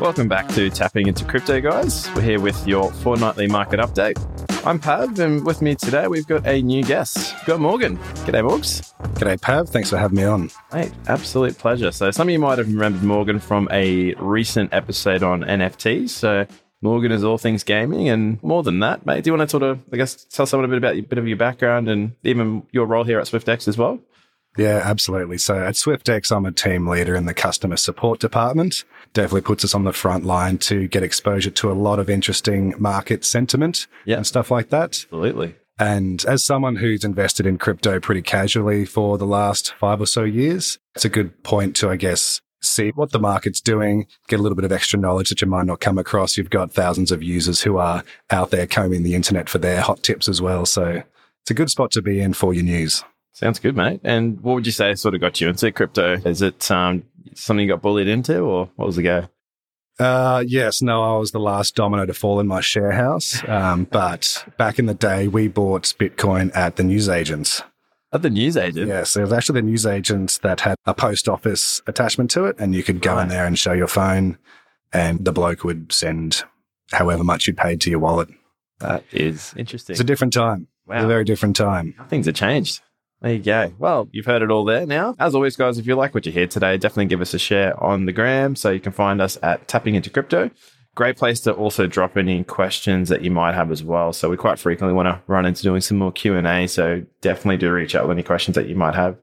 Welcome 0.00 0.28
back 0.28 0.48
to 0.48 0.68
Tapping 0.70 1.06
into 1.06 1.24
Crypto, 1.24 1.60
guys. 1.60 2.10
We're 2.14 2.22
here 2.22 2.40
with 2.40 2.66
your 2.66 2.92
fortnightly 2.92 3.46
market 3.46 3.80
update. 3.80 4.16
I'm 4.66 4.78
Pav, 4.78 5.18
and 5.18 5.46
with 5.46 5.62
me 5.62 5.74
today 5.74 6.08
we've 6.08 6.26
got 6.26 6.46
a 6.46 6.60
new 6.62 6.82
guest. 6.82 7.34
We've 7.38 7.46
got 7.46 7.60
Morgan. 7.60 7.96
G'day, 7.96 8.42
Morgs. 8.42 8.92
G'day, 9.14 9.40
Pav. 9.40 9.68
Thanks 9.68 9.90
for 9.90 9.96
having 9.96 10.16
me 10.16 10.24
on. 10.24 10.50
Mate, 10.72 10.92
absolute 11.06 11.56
pleasure. 11.58 11.92
So, 11.92 12.10
some 12.10 12.28
of 12.28 12.32
you 12.32 12.38
might 12.38 12.58
have 12.58 12.68
remembered 12.68 13.02
Morgan 13.02 13.38
from 13.38 13.68
a 13.70 14.14
recent 14.14 14.72
episode 14.72 15.22
on 15.22 15.42
NFTs. 15.42 16.10
So, 16.10 16.46
Morgan 16.82 17.12
is 17.12 17.24
all 17.24 17.38
things 17.38 17.62
gaming, 17.62 18.08
and 18.08 18.42
more 18.42 18.62
than 18.62 18.80
that, 18.80 19.06
mate. 19.06 19.24
Do 19.24 19.30
you 19.30 19.36
want 19.36 19.48
to 19.48 19.52
sort 19.52 19.62
of, 19.62 19.80
I 19.92 19.96
guess, 19.96 20.24
tell 20.24 20.46
someone 20.46 20.66
a 20.66 20.68
bit 20.68 20.78
about 20.78 20.96
a 20.96 21.00
bit 21.00 21.18
of 21.18 21.28
your 21.28 21.38
background 21.38 21.88
and 21.88 22.12
even 22.24 22.66
your 22.72 22.86
role 22.86 23.04
here 23.04 23.20
at 23.20 23.26
Swyftx 23.26 23.68
as 23.68 23.78
well? 23.78 24.00
Yeah, 24.56 24.82
absolutely. 24.84 25.38
So 25.38 25.58
at 25.58 25.74
Swyftx, 25.74 26.34
I'm 26.34 26.46
a 26.46 26.52
team 26.52 26.86
leader 26.86 27.16
in 27.16 27.26
the 27.26 27.34
customer 27.34 27.76
support 27.76 28.20
department. 28.20 28.84
Definitely 29.14 29.42
puts 29.42 29.64
us 29.64 29.74
on 29.74 29.84
the 29.84 29.92
front 29.92 30.24
line 30.24 30.58
to 30.58 30.86
get 30.88 31.02
exposure 31.02 31.50
to 31.50 31.70
a 31.70 31.72
lot 31.72 31.98
of 31.98 32.10
interesting 32.10 32.74
market 32.78 33.24
sentiment 33.24 33.86
Yeah. 34.04 34.16
and 34.16 34.26
stuff 34.26 34.50
like 34.50 34.70
that. 34.70 34.90
Absolutely. 35.04 35.54
And 35.78 36.24
as 36.26 36.44
someone 36.44 36.76
who's 36.76 37.04
invested 37.04 37.46
in 37.46 37.58
crypto 37.58 37.98
pretty 38.00 38.22
casually 38.22 38.84
for 38.84 39.16
the 39.16 39.26
last 39.26 39.72
five 39.80 40.00
or 40.00 40.06
so 40.06 40.24
years, 40.24 40.78
it's 40.94 41.04
a 41.04 41.08
good 41.08 41.42
point 41.42 41.74
to, 41.76 41.90
I 41.90 41.96
guess, 41.96 42.40
see 42.62 42.90
what 42.90 43.10
the 43.12 43.18
market's 43.20 43.60
doing, 43.60 44.06
get 44.28 44.38
a 44.40 44.42
little 44.42 44.56
bit 44.56 44.64
of 44.64 44.72
extra 44.72 44.98
knowledge 44.98 45.28
that 45.30 45.40
you 45.40 45.46
might 45.48 45.66
not 45.66 45.80
come 45.80 45.98
across. 45.98 46.36
You've 46.36 46.50
got 46.50 46.72
thousands 46.72 47.10
of 47.12 47.22
users 47.22 47.62
who 47.62 47.76
are 47.76 48.02
out 48.30 48.50
there 48.50 48.66
combing 48.66 49.02
the 49.04 49.14
internet 49.14 49.48
for 49.48 49.58
their 49.58 49.80
hot 49.80 50.02
tips 50.02 50.28
as 50.28 50.40
well. 50.40 50.64
So 50.66 51.02
it's 51.42 51.50
a 51.50 51.54
good 51.54 51.70
spot 51.70 51.90
to 51.92 52.02
be 52.02 52.20
in 52.20 52.32
for 52.34 52.54
your 52.54 52.64
news. 52.64 53.04
Sounds 53.34 53.58
good, 53.58 53.76
mate. 53.76 54.00
And 54.04 54.40
what 54.40 54.54
would 54.54 54.66
you 54.66 54.72
say 54.72 54.94
sort 54.94 55.14
of 55.14 55.20
got 55.20 55.40
you 55.40 55.48
into 55.48 55.70
crypto? 55.72 56.14
Is 56.24 56.40
it 56.40 56.70
um, 56.70 57.02
something 57.34 57.66
you 57.66 57.72
got 57.74 57.82
bullied 57.82 58.08
into, 58.08 58.38
or 58.38 58.70
what 58.76 58.86
was 58.86 58.96
the 58.96 59.02
go? 59.02 59.28
Uh, 59.98 60.42
yes, 60.46 60.80
no, 60.82 61.02
I 61.02 61.18
was 61.18 61.32
the 61.32 61.38
last 61.40 61.74
domino 61.76 62.06
to 62.06 62.14
fall 62.14 62.40
in 62.40 62.46
my 62.46 62.60
share 62.60 62.92
house. 62.92 63.46
Um, 63.48 63.84
but 63.84 64.44
back 64.56 64.78
in 64.78 64.86
the 64.86 64.94
day, 64.94 65.28
we 65.28 65.48
bought 65.48 65.82
Bitcoin 65.98 66.50
at 66.56 66.76
the 66.76 66.84
newsagents. 66.84 67.62
At 68.12 68.22
the 68.22 68.30
newsagent. 68.30 68.86
Yes, 68.88 69.16
it 69.16 69.22
was 69.22 69.32
actually 69.32 69.60
the 69.60 69.66
newsagents 69.66 70.38
that 70.38 70.60
had 70.60 70.76
a 70.86 70.94
post 70.94 71.28
office 71.28 71.82
attachment 71.88 72.30
to 72.32 72.44
it, 72.44 72.56
and 72.58 72.74
you 72.74 72.82
could 72.84 73.02
go 73.02 73.14
Right. 73.16 73.24
in 73.24 73.28
there 73.28 73.46
and 73.46 73.58
show 73.58 73.72
your 73.72 73.88
phone, 73.88 74.38
and 74.92 75.24
the 75.24 75.32
bloke 75.32 75.64
would 75.64 75.92
send 75.92 76.44
however 76.92 77.24
much 77.24 77.48
you 77.48 77.54
paid 77.54 77.80
to 77.82 77.90
your 77.90 77.98
wallet. 77.98 78.28
That 78.78 79.02
is 79.12 79.54
interesting. 79.56 79.94
It's 79.94 80.00
a 80.00 80.04
different 80.04 80.32
time. 80.32 80.68
It's 80.86 80.88
Wow. 80.90 81.04
a 81.04 81.08
very 81.08 81.24
different 81.24 81.56
time. 81.56 81.94
Things 82.08 82.26
have 82.26 82.34
changed. 82.36 82.80
There 83.24 83.32
you 83.32 83.42
go. 83.42 83.72
Well, 83.78 84.06
you've 84.12 84.26
heard 84.26 84.42
it 84.42 84.50
all 84.50 84.66
there 84.66 84.84
now. 84.84 85.14
As 85.18 85.34
always, 85.34 85.56
guys, 85.56 85.78
if 85.78 85.86
you 85.86 85.94
like 85.94 86.12
what 86.14 86.26
you 86.26 86.32
hear 86.32 86.46
today, 86.46 86.76
definitely 86.76 87.06
give 87.06 87.22
us 87.22 87.32
a 87.32 87.38
share 87.38 87.82
on 87.82 88.04
the 88.04 88.12
gram. 88.12 88.54
So 88.54 88.68
you 88.70 88.80
can 88.80 88.92
find 88.92 89.22
us 89.22 89.38
at 89.42 89.66
Tapping 89.66 89.94
Into 89.94 90.10
Crypto. 90.10 90.50
Great 90.94 91.16
place 91.16 91.40
to 91.40 91.54
also 91.54 91.86
drop 91.86 92.18
any 92.18 92.44
questions 92.44 93.08
that 93.08 93.22
you 93.22 93.30
might 93.30 93.54
have 93.54 93.72
as 93.72 93.82
well. 93.82 94.12
So 94.12 94.28
we 94.28 94.36
quite 94.36 94.58
frequently 94.58 94.94
want 94.94 95.08
to 95.08 95.22
run 95.26 95.46
into 95.46 95.62
doing 95.62 95.80
some 95.80 95.96
more 95.96 96.12
Q 96.12 96.36
and 96.36 96.46
A. 96.46 96.66
So 96.66 97.02
definitely 97.22 97.56
do 97.56 97.72
reach 97.72 97.94
out 97.94 98.06
with 98.06 98.14
any 98.14 98.22
questions 98.22 98.56
that 98.56 98.68
you 98.68 98.76
might 98.76 98.94
have. 98.94 99.16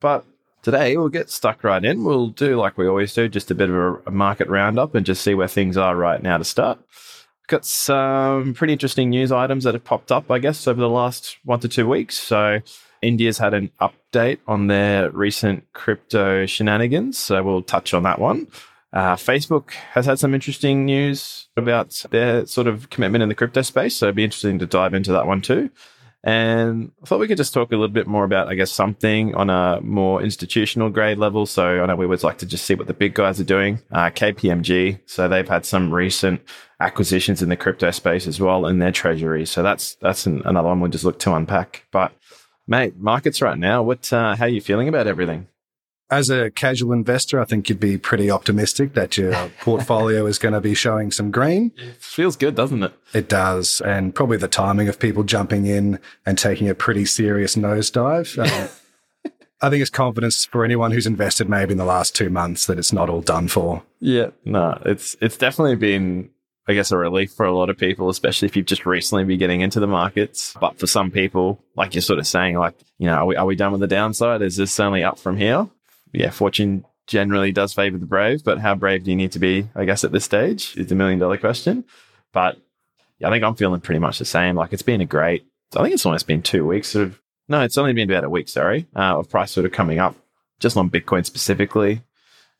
But 0.00 0.24
today 0.62 0.96
we'll 0.96 1.08
get 1.08 1.30
stuck 1.30 1.62
right 1.62 1.84
in. 1.84 2.02
We'll 2.02 2.30
do 2.30 2.56
like 2.56 2.76
we 2.76 2.88
always 2.88 3.14
do, 3.14 3.28
just 3.28 3.52
a 3.52 3.54
bit 3.54 3.70
of 3.70 4.02
a 4.08 4.10
market 4.10 4.48
roundup 4.48 4.96
and 4.96 5.06
just 5.06 5.22
see 5.22 5.34
where 5.34 5.46
things 5.46 5.76
are 5.76 5.94
right 5.94 6.20
now 6.20 6.36
to 6.36 6.44
start. 6.44 6.80
Got 7.46 7.64
some 7.64 8.54
pretty 8.54 8.72
interesting 8.72 9.10
news 9.10 9.30
items 9.30 9.62
that 9.62 9.74
have 9.74 9.84
popped 9.84 10.10
up, 10.10 10.32
I 10.32 10.40
guess, 10.40 10.66
over 10.66 10.80
the 10.80 10.88
last 10.88 11.36
one 11.44 11.60
to 11.60 11.68
two 11.68 11.88
weeks. 11.88 12.18
So 12.18 12.58
India's 13.06 13.38
had 13.38 13.54
an 13.54 13.70
update 13.80 14.38
on 14.46 14.66
their 14.66 15.10
recent 15.10 15.72
crypto 15.72 16.44
shenanigans. 16.44 17.16
So 17.18 17.42
we'll 17.42 17.62
touch 17.62 17.94
on 17.94 18.02
that 18.02 18.18
one. 18.18 18.48
Uh, 18.92 19.14
Facebook 19.14 19.70
has 19.92 20.06
had 20.06 20.18
some 20.18 20.34
interesting 20.34 20.84
news 20.84 21.48
about 21.56 22.04
their 22.10 22.46
sort 22.46 22.66
of 22.66 22.90
commitment 22.90 23.22
in 23.22 23.28
the 23.28 23.34
crypto 23.34 23.62
space. 23.62 23.96
So 23.96 24.06
it'd 24.06 24.16
be 24.16 24.24
interesting 24.24 24.58
to 24.58 24.66
dive 24.66 24.94
into 24.94 25.12
that 25.12 25.26
one 25.26 25.40
too. 25.40 25.70
And 26.24 26.90
I 27.00 27.06
thought 27.06 27.20
we 27.20 27.28
could 27.28 27.36
just 27.36 27.54
talk 27.54 27.70
a 27.70 27.76
little 27.76 27.86
bit 27.86 28.08
more 28.08 28.24
about, 28.24 28.48
I 28.48 28.56
guess, 28.56 28.72
something 28.72 29.36
on 29.36 29.48
a 29.48 29.80
more 29.80 30.20
institutional 30.20 30.90
grade 30.90 31.18
level. 31.18 31.46
So 31.46 31.80
I 31.80 31.86
know 31.86 31.94
we 31.94 32.06
always 32.06 32.24
like 32.24 32.38
to 32.38 32.46
just 32.46 32.64
see 32.64 32.74
what 32.74 32.88
the 32.88 32.94
big 32.94 33.14
guys 33.14 33.38
are 33.38 33.44
doing. 33.44 33.80
Uh, 33.92 34.10
KPMG. 34.10 34.98
So 35.06 35.28
they've 35.28 35.48
had 35.48 35.64
some 35.64 35.94
recent 35.94 36.40
acquisitions 36.80 37.42
in 37.42 37.48
the 37.48 37.56
crypto 37.56 37.92
space 37.92 38.26
as 38.26 38.40
well 38.40 38.66
in 38.66 38.80
their 38.80 38.90
treasury. 38.90 39.46
So 39.46 39.62
that's 39.62 39.94
that's 39.96 40.26
an, 40.26 40.42
another 40.44 40.68
one 40.68 40.80
we'll 40.80 40.90
just 40.90 41.04
look 41.04 41.20
to 41.20 41.34
unpack. 41.34 41.86
But 41.92 42.12
mate, 42.66 42.96
markets 42.96 43.42
right 43.42 43.58
now. 43.58 43.82
What? 43.82 44.12
Uh, 44.12 44.36
how 44.36 44.44
are 44.44 44.48
you 44.48 44.60
feeling 44.60 44.88
about 44.88 45.06
everything? 45.06 45.48
As 46.08 46.30
a 46.30 46.52
casual 46.52 46.92
investor, 46.92 47.40
I 47.40 47.44
think 47.44 47.68
you'd 47.68 47.80
be 47.80 47.98
pretty 47.98 48.30
optimistic 48.30 48.94
that 48.94 49.16
your 49.16 49.32
portfolio 49.60 50.26
is 50.26 50.38
going 50.38 50.54
to 50.54 50.60
be 50.60 50.74
showing 50.74 51.10
some 51.10 51.32
green. 51.32 51.72
Feels 51.98 52.36
good, 52.36 52.54
doesn't 52.54 52.84
it? 52.84 52.92
It 53.12 53.28
does. 53.28 53.80
And 53.80 54.14
probably 54.14 54.36
the 54.36 54.46
timing 54.46 54.88
of 54.88 55.00
people 55.00 55.24
jumping 55.24 55.66
in 55.66 55.98
and 56.24 56.38
taking 56.38 56.68
a 56.68 56.76
pretty 56.76 57.06
serious 57.06 57.56
nosedive. 57.56 58.38
Um, 58.38 58.68
I 59.60 59.70
think 59.70 59.80
it's 59.80 59.90
confidence 59.90 60.44
for 60.44 60.64
anyone 60.64 60.92
who's 60.92 61.06
invested 61.06 61.48
maybe 61.48 61.72
in 61.72 61.78
the 61.78 61.84
last 61.84 62.14
two 62.14 62.30
months 62.30 62.66
that 62.66 62.78
it's 62.78 62.92
not 62.92 63.08
all 63.08 63.22
done 63.22 63.48
for. 63.48 63.82
Yeah, 64.00 64.30
no, 64.44 64.78
it's 64.84 65.16
it's 65.20 65.38
definitely 65.38 65.76
been, 65.76 66.30
I 66.68 66.74
guess, 66.74 66.90
a 66.90 66.96
relief 66.96 67.32
for 67.32 67.46
a 67.46 67.54
lot 67.54 67.70
of 67.70 67.78
people, 67.78 68.08
especially 68.08 68.46
if 68.46 68.56
you've 68.56 68.66
just 68.66 68.86
recently 68.86 69.24
been 69.24 69.38
getting 69.38 69.60
into 69.60 69.78
the 69.78 69.86
markets. 69.86 70.54
But 70.60 70.78
for 70.78 70.86
some 70.86 71.10
people, 71.10 71.62
like 71.76 71.94
you're 71.94 72.02
sort 72.02 72.18
of 72.18 72.26
saying, 72.26 72.58
like, 72.58 72.74
you 72.98 73.06
know, 73.06 73.14
are 73.14 73.26
we 73.26 73.36
are 73.36 73.46
we 73.46 73.56
done 73.56 73.72
with 73.72 73.80
the 73.80 73.86
downside? 73.86 74.42
Is 74.42 74.56
this 74.56 74.78
only 74.80 75.04
up 75.04 75.18
from 75.18 75.36
here? 75.36 75.68
Yeah, 76.12 76.30
fortune 76.30 76.84
generally 77.06 77.52
does 77.52 77.72
favor 77.72 77.98
the 77.98 78.06
brave, 78.06 78.42
but 78.42 78.58
how 78.58 78.74
brave 78.74 79.04
do 79.04 79.10
you 79.10 79.16
need 79.16 79.32
to 79.32 79.38
be? 79.38 79.68
I 79.76 79.84
guess 79.84 80.02
at 80.02 80.12
this 80.12 80.24
stage 80.24 80.76
is 80.76 80.88
the 80.88 80.94
million 80.94 81.18
dollar 81.18 81.38
question. 81.38 81.84
But 82.32 82.58
yeah, 83.18 83.28
I 83.28 83.30
think 83.30 83.44
I'm 83.44 83.54
feeling 83.54 83.80
pretty 83.80 84.00
much 84.00 84.18
the 84.18 84.24
same. 84.24 84.56
Like 84.56 84.72
it's 84.72 84.82
been 84.82 85.00
a 85.00 85.06
great. 85.06 85.46
I 85.76 85.82
think 85.82 85.94
it's 85.94 86.06
almost 86.06 86.26
been 86.26 86.42
two 86.42 86.66
weeks. 86.66 86.88
Sort 86.88 87.06
of. 87.06 87.20
No, 87.48 87.60
it's 87.60 87.78
only 87.78 87.92
been 87.92 88.10
about 88.10 88.24
a 88.24 88.30
week. 88.30 88.48
Sorry, 88.48 88.86
uh, 88.96 89.18
of 89.18 89.30
price 89.30 89.52
sort 89.52 89.66
of 89.66 89.72
coming 89.72 90.00
up, 90.00 90.16
just 90.58 90.76
on 90.76 90.90
Bitcoin 90.90 91.24
specifically. 91.24 92.02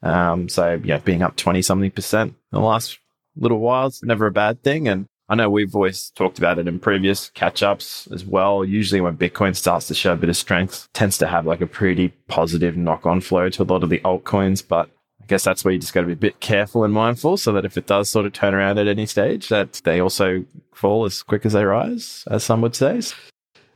Um, 0.02 0.48
so 0.48 0.80
yeah, 0.84 0.98
being 0.98 1.22
up 1.22 1.34
twenty 1.34 1.62
something 1.62 1.90
percent 1.90 2.34
in 2.52 2.60
the 2.60 2.60
last 2.60 2.98
little 3.36 3.58
while 3.58 3.88
is 3.88 4.02
never 4.02 4.26
a 4.26 4.32
bad 4.32 4.62
thing. 4.62 4.88
And 4.88 5.06
I 5.28 5.34
know 5.34 5.50
we've 5.50 5.74
always 5.74 6.10
talked 6.10 6.38
about 6.38 6.58
it 6.58 6.68
in 6.68 6.78
previous 6.78 7.30
catch 7.30 7.62
ups 7.62 8.08
as 8.12 8.24
well. 8.24 8.64
Usually 8.64 9.00
when 9.00 9.16
Bitcoin 9.16 9.56
starts 9.56 9.88
to 9.88 9.94
show 9.94 10.12
a 10.12 10.16
bit 10.16 10.30
of 10.30 10.36
strength, 10.36 10.88
tends 10.92 11.18
to 11.18 11.26
have 11.26 11.46
like 11.46 11.60
a 11.60 11.66
pretty 11.66 12.08
positive 12.28 12.76
knock 12.76 13.06
on 13.06 13.20
flow 13.20 13.48
to 13.50 13.62
a 13.62 13.64
lot 13.64 13.82
of 13.82 13.90
the 13.90 14.00
altcoins. 14.00 14.66
But 14.66 14.88
I 15.20 15.26
guess 15.26 15.42
that's 15.42 15.64
where 15.64 15.74
you 15.74 15.80
just 15.80 15.92
got 15.92 16.02
to 16.02 16.06
be 16.06 16.12
a 16.12 16.16
bit 16.16 16.38
careful 16.38 16.84
and 16.84 16.94
mindful 16.94 17.36
so 17.36 17.52
that 17.52 17.64
if 17.64 17.76
it 17.76 17.86
does 17.86 18.08
sort 18.08 18.26
of 18.26 18.32
turn 18.32 18.54
around 18.54 18.78
at 18.78 18.86
any 18.86 19.06
stage, 19.06 19.48
that 19.48 19.80
they 19.84 20.00
also 20.00 20.44
fall 20.72 21.04
as 21.04 21.22
quick 21.24 21.44
as 21.44 21.52
they 21.52 21.64
rise, 21.64 22.24
as 22.30 22.44
some 22.44 22.60
would 22.60 22.76
say. 22.76 23.00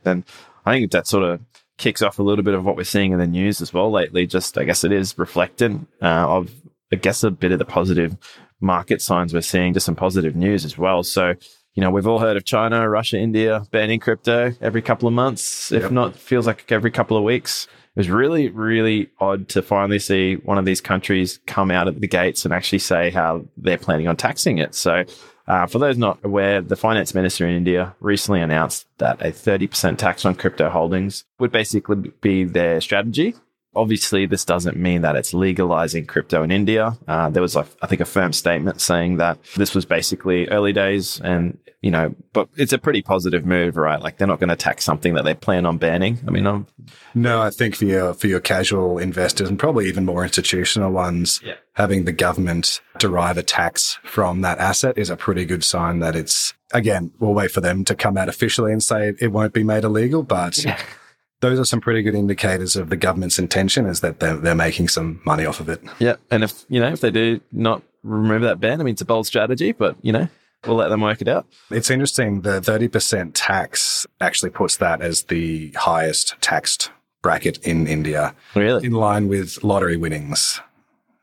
And 0.05 0.23
I 0.65 0.73
think 0.73 0.91
that 0.91 1.07
sort 1.07 1.23
of 1.25 1.41
kicks 1.77 2.01
off 2.01 2.19
a 2.19 2.23
little 2.23 2.45
bit 2.45 2.53
of 2.53 2.63
what 2.63 2.77
we're 2.77 2.83
seeing 2.85 3.11
in 3.11 3.19
the 3.19 3.27
news 3.27 3.59
as 3.59 3.73
well 3.73 3.91
lately. 3.91 4.25
Just, 4.25 4.57
I 4.57 4.63
guess 4.63 4.85
it 4.85 4.93
is 4.93 5.17
reflected 5.17 5.85
uh, 6.01 6.05
of, 6.05 6.51
I 6.93 6.95
guess, 6.95 7.23
a 7.23 7.31
bit 7.31 7.51
of 7.51 7.59
the 7.59 7.65
positive 7.65 8.15
market 8.61 9.01
signs 9.01 9.33
we're 9.33 9.41
seeing, 9.41 9.73
just 9.73 9.85
some 9.85 9.95
positive 9.95 10.35
news 10.35 10.65
as 10.65 10.77
well. 10.77 11.03
So, 11.03 11.33
you 11.73 11.81
know, 11.81 11.89
we've 11.89 12.07
all 12.07 12.19
heard 12.19 12.37
of 12.37 12.45
China, 12.45 12.87
Russia, 12.89 13.17
India 13.17 13.63
banning 13.71 13.99
crypto 13.99 14.53
every 14.61 14.81
couple 14.81 15.07
of 15.07 15.13
months, 15.13 15.71
if 15.71 15.83
Yep. 15.83 15.91
not, 15.91 16.15
feels 16.15 16.47
like 16.47 16.71
every 16.71 16.91
couple 16.91 17.17
of 17.17 17.23
weeks. 17.23 17.67
It 17.95 17.99
was 17.99 18.09
really, 18.09 18.49
really 18.49 19.09
odd 19.19 19.49
to 19.49 19.61
finally 19.61 19.99
see 19.99 20.35
one 20.35 20.57
of 20.57 20.63
these 20.65 20.79
countries 20.79 21.39
come 21.45 21.71
out 21.71 21.87
of 21.89 21.99
the 21.99 22.07
gates 22.07 22.45
and 22.45 22.53
actually 22.53 22.79
say 22.79 23.09
how 23.09 23.45
they're 23.57 23.77
planning 23.77 24.07
on 24.07 24.15
taxing 24.15 24.59
it. 24.59 24.75
So, 24.75 25.03
uh, 25.47 25.65
for 25.65 25.79
those 25.79 25.97
not 25.97 26.19
aware, 26.23 26.61
the 26.61 26.77
finance 26.77 27.13
minister 27.13 27.45
in 27.45 27.55
India 27.55 27.93
recently 27.99 28.39
announced 28.41 28.85
that 28.99 29.19
a 29.21 29.31
30% 29.31 29.97
tax 29.97 30.23
on 30.23 30.35
crypto 30.35 30.69
holdings 30.69 31.25
would 31.39 31.51
basically 31.51 32.11
be 32.21 32.45
their 32.45 32.79
strategy. 32.79 33.35
Obviously, 33.75 34.25
this 34.25 34.43
doesn't 34.43 34.75
mean 34.77 35.01
that 35.01 35.15
it's 35.15 35.33
legalizing 35.33 36.05
crypto 36.05 36.43
in 36.43 36.51
India. 36.51 36.97
Uh, 37.07 37.29
there 37.29 37.41
was, 37.41 37.55
like, 37.55 37.67
I 37.81 37.87
think, 37.87 38.01
a 38.01 38.05
firm 38.05 38.33
statement 38.33 38.81
saying 38.81 39.17
that 39.17 39.37
this 39.55 39.73
was 39.73 39.85
basically 39.85 40.47
early 40.49 40.73
days 40.73 41.21
and, 41.21 41.57
you 41.81 41.89
know, 41.89 42.13
but 42.33 42.49
it's 42.57 42.73
a 42.73 42.77
pretty 42.77 43.01
positive 43.01 43.45
move, 43.45 43.77
right? 43.77 44.01
Like, 44.01 44.17
they're 44.17 44.27
not 44.27 44.39
going 44.41 44.49
to 44.49 44.55
tax 44.57 44.83
something 44.83 45.13
that 45.13 45.23
they 45.23 45.33
plan 45.33 45.65
on 45.65 45.77
banning. 45.77 46.19
I 46.27 46.31
mean, 46.31 46.45
I'm, 46.45 46.67
No, 47.15 47.41
I 47.41 47.49
think 47.49 47.75
for 47.75 47.85
your 47.85 48.13
for 48.13 48.27
your 48.27 48.41
casual 48.41 48.97
investors 48.97 49.47
and 49.49 49.57
probably 49.57 49.87
even 49.87 50.05
more 50.05 50.23
institutional 50.23 50.91
ones, 50.91 51.39
Yeah. 51.43 51.55
having 51.73 52.03
the 52.05 52.11
government 52.11 52.81
derive 52.99 53.37
a 53.37 53.43
tax 53.43 53.97
from 54.03 54.41
that 54.41 54.59
asset 54.59 54.97
is 54.97 55.09
a 55.09 55.15
pretty 55.15 55.45
good 55.45 55.63
sign 55.63 55.99
that 55.99 56.15
it's 56.15 56.53
again, 56.73 57.11
we'll 57.19 57.33
wait 57.33 57.51
for 57.51 57.61
them 57.61 57.83
to 57.85 57.95
come 57.95 58.17
out 58.17 58.29
officially 58.29 58.71
and 58.73 58.83
say 58.83 59.13
it 59.19 59.31
won't 59.31 59.53
be 59.53 59.63
made 59.63 59.83
illegal, 59.83 60.23
but 60.23 60.63
those 61.41 61.59
are 61.59 61.65
some 61.65 61.81
pretty 61.81 62.01
good 62.01 62.15
indicators 62.15 62.75
of 62.75 62.89
the 62.89 62.95
government's 62.97 63.37
intention 63.37 63.85
is 63.85 63.99
that 64.01 64.19
they're, 64.19 64.37
they're 64.37 64.55
making 64.55 64.87
some 64.87 65.19
money 65.25 65.45
off 65.45 65.59
of 65.59 65.69
it. 65.69 65.81
Yeah, 65.99 66.15
and 66.31 66.43
if 66.43 66.63
you 66.69 66.79
know 66.79 66.91
if 66.91 67.01
they 67.01 67.11
do 67.11 67.41
not 67.51 67.81
remove 68.03 68.41
that 68.43 68.59
ban, 68.59 68.79
I 68.79 68.83
mean 68.83 68.93
it's 68.93 69.01
a 69.01 69.05
bold 69.05 69.27
strategy, 69.27 69.71
but 69.73 69.95
you 70.01 70.11
know 70.11 70.27
we'll 70.65 70.75
let 70.77 70.89
them 70.89 71.01
work 71.01 71.21
it 71.21 71.27
out. 71.27 71.45
It's 71.71 71.89
interesting. 71.89 72.41
The 72.41 72.61
30% 72.61 73.31
tax 73.33 74.05
actually 74.21 74.51
puts 74.51 74.77
that 74.77 75.01
as 75.01 75.23
the 75.23 75.71
highest 75.71 76.35
taxed 76.41 76.91
bracket 77.23 77.57
in 77.65 77.87
India, 77.87 78.35
Really? 78.55 78.85
in 78.85 78.93
line 78.93 79.27
with 79.27 79.63
lottery 79.63 79.97
winnings. 79.97 80.61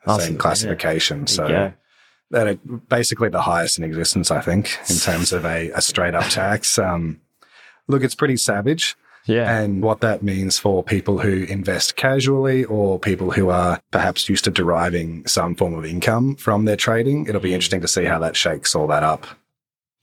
Oh, 0.07 0.19
Same 0.19 0.33
so- 0.35 0.39
classification. 0.41 1.27
So 1.29 1.47
yeah. 1.49 1.73
that 2.31 2.47
are 2.49 2.55
basically 2.89 3.29
the 3.29 3.43
highest 3.43 3.79
in 3.79 3.85
existence, 3.85 4.31
I 4.33 4.41
think, 4.41 4.77
in 4.91 4.97
terms 4.97 5.33
of 5.33 5.45
a, 5.45 5.71
a 5.71 5.81
straight 5.83 6.15
up 6.15 6.29
tax. 6.31 6.77
Um, 6.79 7.21
look, 7.87 8.03
it's 8.03 8.15
pretty 8.17 8.37
savage. 8.37 8.97
Yeah. 9.29 9.61
And 9.61 9.83
what 9.83 10.01
that 10.01 10.23
means 10.23 10.59
for 10.59 10.83
people 10.83 11.19
who 11.19 11.45
invest 11.45 11.97
casually 11.97 12.65
or 12.65 12.99
people 12.99 13.31
who 13.31 13.51
are 13.51 13.81
perhaps 13.91 14.29
used 14.29 14.45
to 14.45 14.51
deriving 14.51 15.27
some 15.27 15.55
form 15.55 15.75
of 15.75 15.85
income 15.85 16.35
from 16.37 16.65
their 16.65 16.77
trading, 16.77 17.27
it'll 17.27 17.41
be 17.41 17.51
hmm. 17.51 17.57
interesting 17.57 17.83
to 17.83 17.89
see 17.89 18.05
how 18.05 18.19
that 18.21 18.37
shakes 18.37 18.75
all 18.75 18.87
that 18.87 19.03
up. 19.03 19.27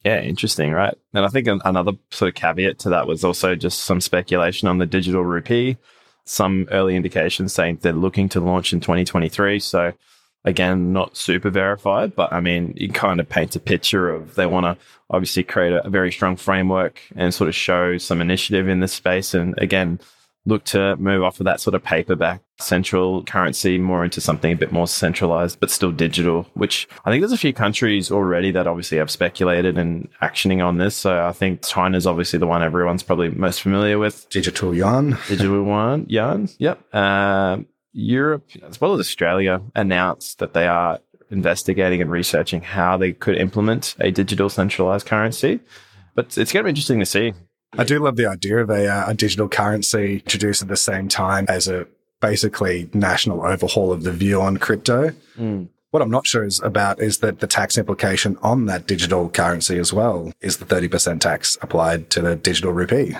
Yeah, 0.04 0.22
interesting, 0.22 0.72
right? 0.72 0.96
And 1.16 1.26
I 1.26 1.30
think 1.30 1.48
another 1.48 1.94
sort 2.12 2.30
of 2.30 2.36
caveat 2.36 2.78
to 2.80 2.90
that 2.90 3.08
was 3.08 3.24
also 3.24 3.56
just 3.56 3.86
some 3.86 4.00
speculation 4.00 4.68
on 4.68 4.78
the 4.78 4.86
digital 4.86 5.26
rupee, 5.26 5.78
some 6.26 6.68
early 6.70 6.96
indications 6.96 7.54
saying 7.54 7.80
they're 7.82 7.92
looking 7.92 8.30
to 8.30 8.40
launch 8.40 8.72
in 8.72 8.80
2023. 8.80 9.60
So 9.60 9.94
again, 10.46 10.94
not 10.94 11.18
super 11.18 11.50
verified, 11.50 12.16
but 12.16 12.32
I 12.32 12.40
mean, 12.40 12.74
it 12.78 12.94
kind 12.94 13.20
of 13.20 13.28
paints 13.28 13.56
a 13.56 13.60
picture 13.60 14.10
of 14.10 14.36
they 14.36 14.46
want 14.46 14.66
to 14.66 14.86
obviously 15.10 15.44
create 15.44 15.74
a, 15.74 15.86
a, 15.86 15.90
very 15.90 16.12
strong 16.12 16.36
framework 16.36 17.02
and 17.16 17.34
sort 17.34 17.48
of 17.48 17.56
show 17.56 17.98
some 17.98 18.22
initiative 18.22 18.68
in 18.68 18.80
this 18.80 18.94
space. 18.94 19.34
And 19.34 19.56
again, 19.58 20.00
look 20.46 20.64
to 20.64 20.96
move 20.98 21.24
off 21.24 21.40
of 21.40 21.46
that 21.46 21.60
sort 21.60 21.74
of 21.74 21.84
paperback 21.84 22.42
central 22.60 23.24
currency 23.24 23.78
more 23.78 24.04
into 24.04 24.22
something 24.22 24.54
a 24.54 24.56
bit 24.56 24.72
more 24.72 24.88
centralized, 24.88 25.60
but 25.60 25.72
still 25.72 25.92
digital, 25.92 26.48
which 26.54 26.88
I 27.04 27.10
think 27.10 27.22
there's 27.22 27.32
a 27.32 27.38
few 27.38 27.54
countries 27.54 28.12
already 28.12 28.52
that 28.52 28.68
obviously 28.68 29.00
have 29.00 29.10
speculated 29.12 29.78
and 29.78 30.08
actioning 30.22 30.66
on 30.66 30.78
this. 30.78 30.96
So 30.96 31.26
I 31.26 31.32
think 31.32 31.66
China's 31.66 32.08
obviously 32.08 32.40
the 32.40 32.48
one 32.48 32.64
everyone's 32.64 33.04
probably 33.04 33.30
most 33.30 33.62
familiar 33.62 33.98
with. 33.98 34.30
Digital 34.30 34.74
yuan. 34.76 35.18
Digital 35.28 35.66
yuan. 35.66 36.06
Yuan. 36.08 36.50
Yep. 36.60 36.94
Uh, 36.94 37.58
Europe, 37.96 38.46
as 38.68 38.80
well 38.80 38.94
as 38.94 39.00
Australia, 39.00 39.62
announced 39.74 40.40
that 40.40 40.54
they 40.54 40.68
are 40.68 41.00
investigating 41.32 42.02
and 42.02 42.12
researching 42.12 42.62
how 42.62 42.98
they 42.98 43.14
could 43.14 43.38
implement 43.38 43.96
a 44.00 44.12
digital 44.12 44.50
centralized 44.50 45.08
currency. 45.08 45.60
But 46.14 46.38
it's 46.38 46.52
going 46.52 46.62
to 46.62 46.64
be 46.64 46.70
interesting 46.70 47.00
to 47.00 47.06
see. 47.06 47.34
I 47.78 47.84
do 47.84 48.00
love 48.00 48.16
the 48.16 48.28
idea 48.28 48.58
of 48.58 48.70
a, 48.70 48.88
uh, 48.88 49.10
a 49.10 49.14
digital 49.14 49.50
currency 49.50 50.16
introduced 50.16 50.62
at 50.62 50.68
the 50.68 50.78
same 50.78 51.08
time 51.08 51.46
as 51.50 51.68
a 51.68 51.88
basically 52.22 52.90
national 52.94 53.46
overhaul 53.46 53.92
of 53.92 54.04
the 54.04 54.12
view 54.12 54.42
on 54.42 54.58
crypto. 54.58 55.12
Mm. 55.38 55.70
What 55.92 56.02
I'm 56.02 56.12
not 56.12 56.28
sure 56.28 56.44
is 56.44 56.60
about 56.62 57.02
is 57.02 57.20
that 57.20 57.40
the 57.40 57.48
tax 57.48 57.78
implication 57.78 58.38
on 58.42 58.66
that 58.66 58.88
digital 58.88 59.30
currency 59.30 59.78
as 59.78 59.94
well 59.94 60.32
is 60.42 60.58
the 60.58 60.66
30% 60.66 61.22
tax 61.22 61.58
applied 61.62 62.10
to 62.12 62.22
the 62.22 62.36
digital 62.36 62.74
rupee. 62.74 63.16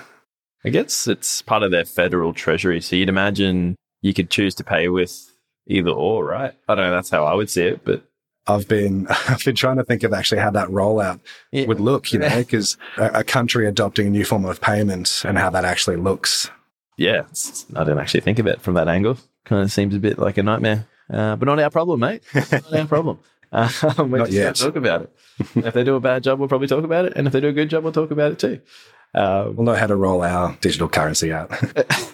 I 0.66 0.70
guess 0.70 1.08
it's 1.08 1.42
part 1.42 1.64
of 1.64 1.72
their 1.72 1.86
federal 1.86 2.34
treasury. 2.34 2.82
So 2.82 2.96
you'd 2.96 3.10
imagine 3.10 3.76
you 4.06 4.14
could 4.14 4.30
choose 4.30 4.54
to 4.54 4.64
pay 4.64 4.88
with 4.88 5.34
either 5.66 5.90
or, 5.90 6.24
right? 6.24 6.54
I 6.70 6.76
don't 6.76 6.86
know. 6.86 6.92
That's 6.92 7.10
how 7.10 7.26
I 7.26 7.34
would 7.34 7.50
see 7.50 7.64
it, 7.64 7.84
but 7.84 8.04
I've 8.46 8.68
been 8.68 9.08
I've 9.28 9.44
been 9.44 9.56
trying 9.56 9.78
to 9.78 9.84
think 9.84 10.04
of 10.04 10.14
actually 10.14 10.42
how 10.42 10.52
that 10.52 10.68
rollout 10.68 11.22
yeah. 11.52 11.66
would 11.66 11.80
look, 11.80 12.14
you 12.14 12.20
know, 12.20 12.30
because 12.38 12.78
a, 12.98 13.20
a, 13.20 13.24
country 13.24 13.68
adopting 13.68 14.06
a 14.06 14.10
new 14.12 14.24
form 14.24 14.46
of 14.46 14.62
payment 14.62 15.24
and 15.26 15.40
how 15.40 15.50
that 15.50 15.66
actually 15.66 15.96
looks. 15.96 16.52
Yeah, 16.98 17.24
I 17.76 17.84
didn't 17.84 17.98
actually 17.98 18.22
think 18.22 18.38
of 18.38 18.46
it 18.46 18.62
from 18.62 18.76
that 18.76 18.88
angle. 18.88 19.18
Kind 19.44 19.64
of 19.64 19.72
seems 19.72 19.96
a 19.96 20.00
bit 20.00 20.20
like 20.20 20.38
a 20.38 20.44
nightmare, 20.44 20.86
uh, 21.12 21.36
but 21.36 21.48
not 21.48 21.60
our 21.60 21.72
problem, 21.72 22.00
mate. 22.00 22.22
not 22.36 22.74
our 22.74 22.86
problem. 22.86 23.20
Uh, 23.52 23.70
we 23.98 24.20
not 24.20 24.32
yet. 24.32 24.56
Talk 24.56 24.76
about 24.76 25.02
it. 25.02 25.14
if 25.56 25.74
they 25.74 25.84
do 25.84 25.96
a 25.96 26.00
bad 26.00 26.22
job, 26.24 26.38
we'll 26.38 26.48
probably 26.48 26.68
talk 26.68 26.84
about 26.84 27.06
it, 27.06 27.14
and 27.16 27.26
if 27.26 27.34
they 27.34 27.42
do 27.42 27.48
a 27.48 27.54
good 27.54 27.72
job, 27.72 27.84
we'll 27.84 27.92
talk 27.92 28.12
about 28.12 28.34
it 28.34 28.40
too. 28.40 28.62
Uh, 29.16 29.50
we'll 29.52 29.66
know 29.66 29.76
how 29.76 29.88
to 29.88 29.96
roll 29.96 30.22
our 30.22 30.56
digital 30.62 30.88
currency 30.88 31.34
out. 31.34 31.52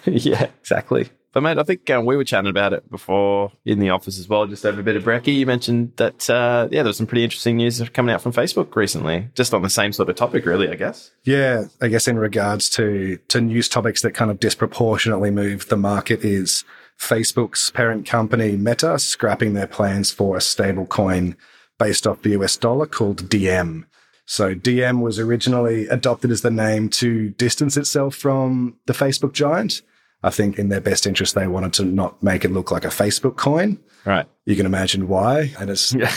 yeah, 0.06 0.48
exactly. 0.62 1.10
But 1.34 1.44
mate, 1.44 1.58
I 1.58 1.64
think 1.64 1.90
um, 1.90 2.06
we 2.06 2.18
were 2.18 2.24
chatting 2.24 2.50
about 2.50 2.74
it 2.74 2.90
before 2.92 3.52
in 3.64 3.80
the 3.80 3.90
office 3.90 4.20
as 4.20 4.28
well, 4.28 4.46
just 4.48 4.66
over 4.66 4.82
a 4.82 4.84
bit 4.84 4.98
of 4.98 5.04
brekkie. 5.04 5.36
You 5.36 5.46
mentioned 5.46 5.94
that 5.96 6.30
uh, 6.30 6.68
yeah, 6.72 6.84
there 6.84 6.90
was 6.90 6.98
some 6.98 7.08
pretty 7.08 7.24
interesting 7.24 7.58
news 7.58 7.82
coming 7.90 8.14
out 8.14 8.22
from 8.22 8.34
Facebook 8.34 8.76
recently, 8.76 9.30
just 9.34 9.54
on 9.54 9.62
the 9.62 9.70
same 9.70 9.94
sort 9.94 10.10
of 10.10 10.16
topic, 10.16 10.46
really. 10.46 10.70
I 10.70 10.76
guess. 10.76 11.12
Yeah, 11.24 11.66
I 11.82 11.88
guess 11.88 12.08
in 12.08 12.20
regards 12.20 12.70
to 12.72 13.18
to 13.30 13.40
news 13.40 13.70
topics 13.70 14.02
that 14.02 14.14
kind 14.14 14.30
of 14.30 14.40
disproportionately 14.40 15.32
move 15.32 15.70
the 15.70 15.78
market 15.78 16.26
is 16.26 16.66
Facebook's 17.00 17.72
parent 17.72 18.06
company 18.06 18.56
Meta 18.58 19.00
scrapping 19.00 19.54
their 19.54 19.68
plans 19.68 20.12
for 20.12 20.38
a 20.38 20.42
stable 20.42 20.86
coin 20.86 21.36
based 21.80 22.06
off 22.06 22.22
the 22.22 22.32
US 22.32 22.58
dollar 22.58 22.86
called 22.86 23.28
Diem. 23.28 23.88
So 24.26 24.54
Diem 24.54 25.02
was 25.02 25.18
originally 25.18 25.88
adopted 25.88 26.32
as 26.32 26.42
the 26.42 26.52
name 26.52 26.90
to 26.90 27.32
distance 27.32 27.76
itself 27.76 28.16
from 28.16 28.78
the 28.86 28.94
Facebook 28.94 29.34
giant. 29.34 29.82
I 30.24 30.30
think 30.30 30.60
in 30.60 30.70
their 30.70 30.82
best 30.82 31.08
interest, 31.08 31.36
they 31.36 31.48
wanted 31.48 31.74
to 31.74 31.86
not 31.86 32.22
make 32.22 32.46
it 32.46 32.52
look 32.52 32.72
like 32.72 32.86
a 32.86 32.90
Facebook 32.90 33.38
coin. 33.38 33.80
Right. 34.06 34.28
You 34.46 34.56
can 34.56 34.66
imagine 34.66 35.08
why. 35.08 35.54
And 35.60 35.70
it's, 35.70 35.94
yeah. 35.96 36.14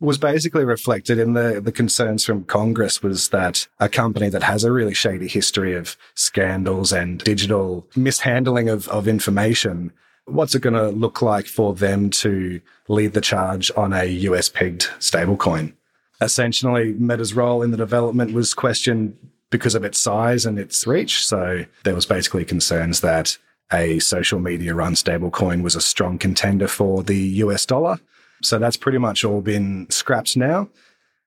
was 0.00 0.18
basically 0.18 0.64
reflected 0.64 1.18
in 1.18 1.34
the, 1.34 1.60
the 1.60 1.72
concerns 1.72 2.24
from 2.24 2.44
Congress 2.44 3.02
was 3.02 3.28
that 3.28 3.68
a 3.78 3.88
company 3.88 4.28
that 4.28 4.42
has 4.42 4.64
a 4.64 4.72
really 4.72 4.94
shady 4.94 5.28
history 5.28 5.74
of 5.74 5.96
scandals 6.14 6.92
and 6.92 7.22
digital 7.22 7.86
mishandling 7.94 8.68
of, 8.68 8.88
of 8.88 9.06
information, 9.06 9.92
what's 10.26 10.54
it 10.54 10.62
going 10.62 10.74
to 10.74 10.88
look 10.88 11.22
like 11.22 11.46
for 11.46 11.74
them 11.74 12.10
to 12.10 12.60
lead 12.88 13.12
the 13.12 13.20
charge 13.20 13.70
on 13.76 13.92
a 13.92 14.04
US 14.04 14.48
pegged 14.48 14.90
stablecoin? 14.98 15.72
Essentially, 16.20 16.94
Meta's 16.94 17.34
role 17.34 17.62
in 17.62 17.70
the 17.70 17.76
development 17.76 18.32
was 18.32 18.54
questioned 18.54 19.16
because 19.50 19.74
of 19.74 19.84
its 19.84 19.98
size 19.98 20.44
and 20.46 20.58
its 20.58 20.86
reach. 20.86 21.26
So 21.26 21.64
there 21.84 21.94
was 21.94 22.06
basically 22.06 22.44
concerns 22.44 23.00
that 23.00 23.38
a 23.72 23.98
social 23.98 24.38
media 24.38 24.74
run 24.74 24.94
stablecoin 24.94 25.62
was 25.62 25.76
a 25.76 25.80
strong 25.80 26.18
contender 26.18 26.68
for 26.68 27.02
the 27.02 27.16
US 27.16 27.66
dollar. 27.66 27.98
So 28.42 28.58
that's 28.58 28.76
pretty 28.76 28.98
much 28.98 29.24
all 29.24 29.40
been 29.40 29.88
scrapped 29.90 30.36
now. 30.36 30.68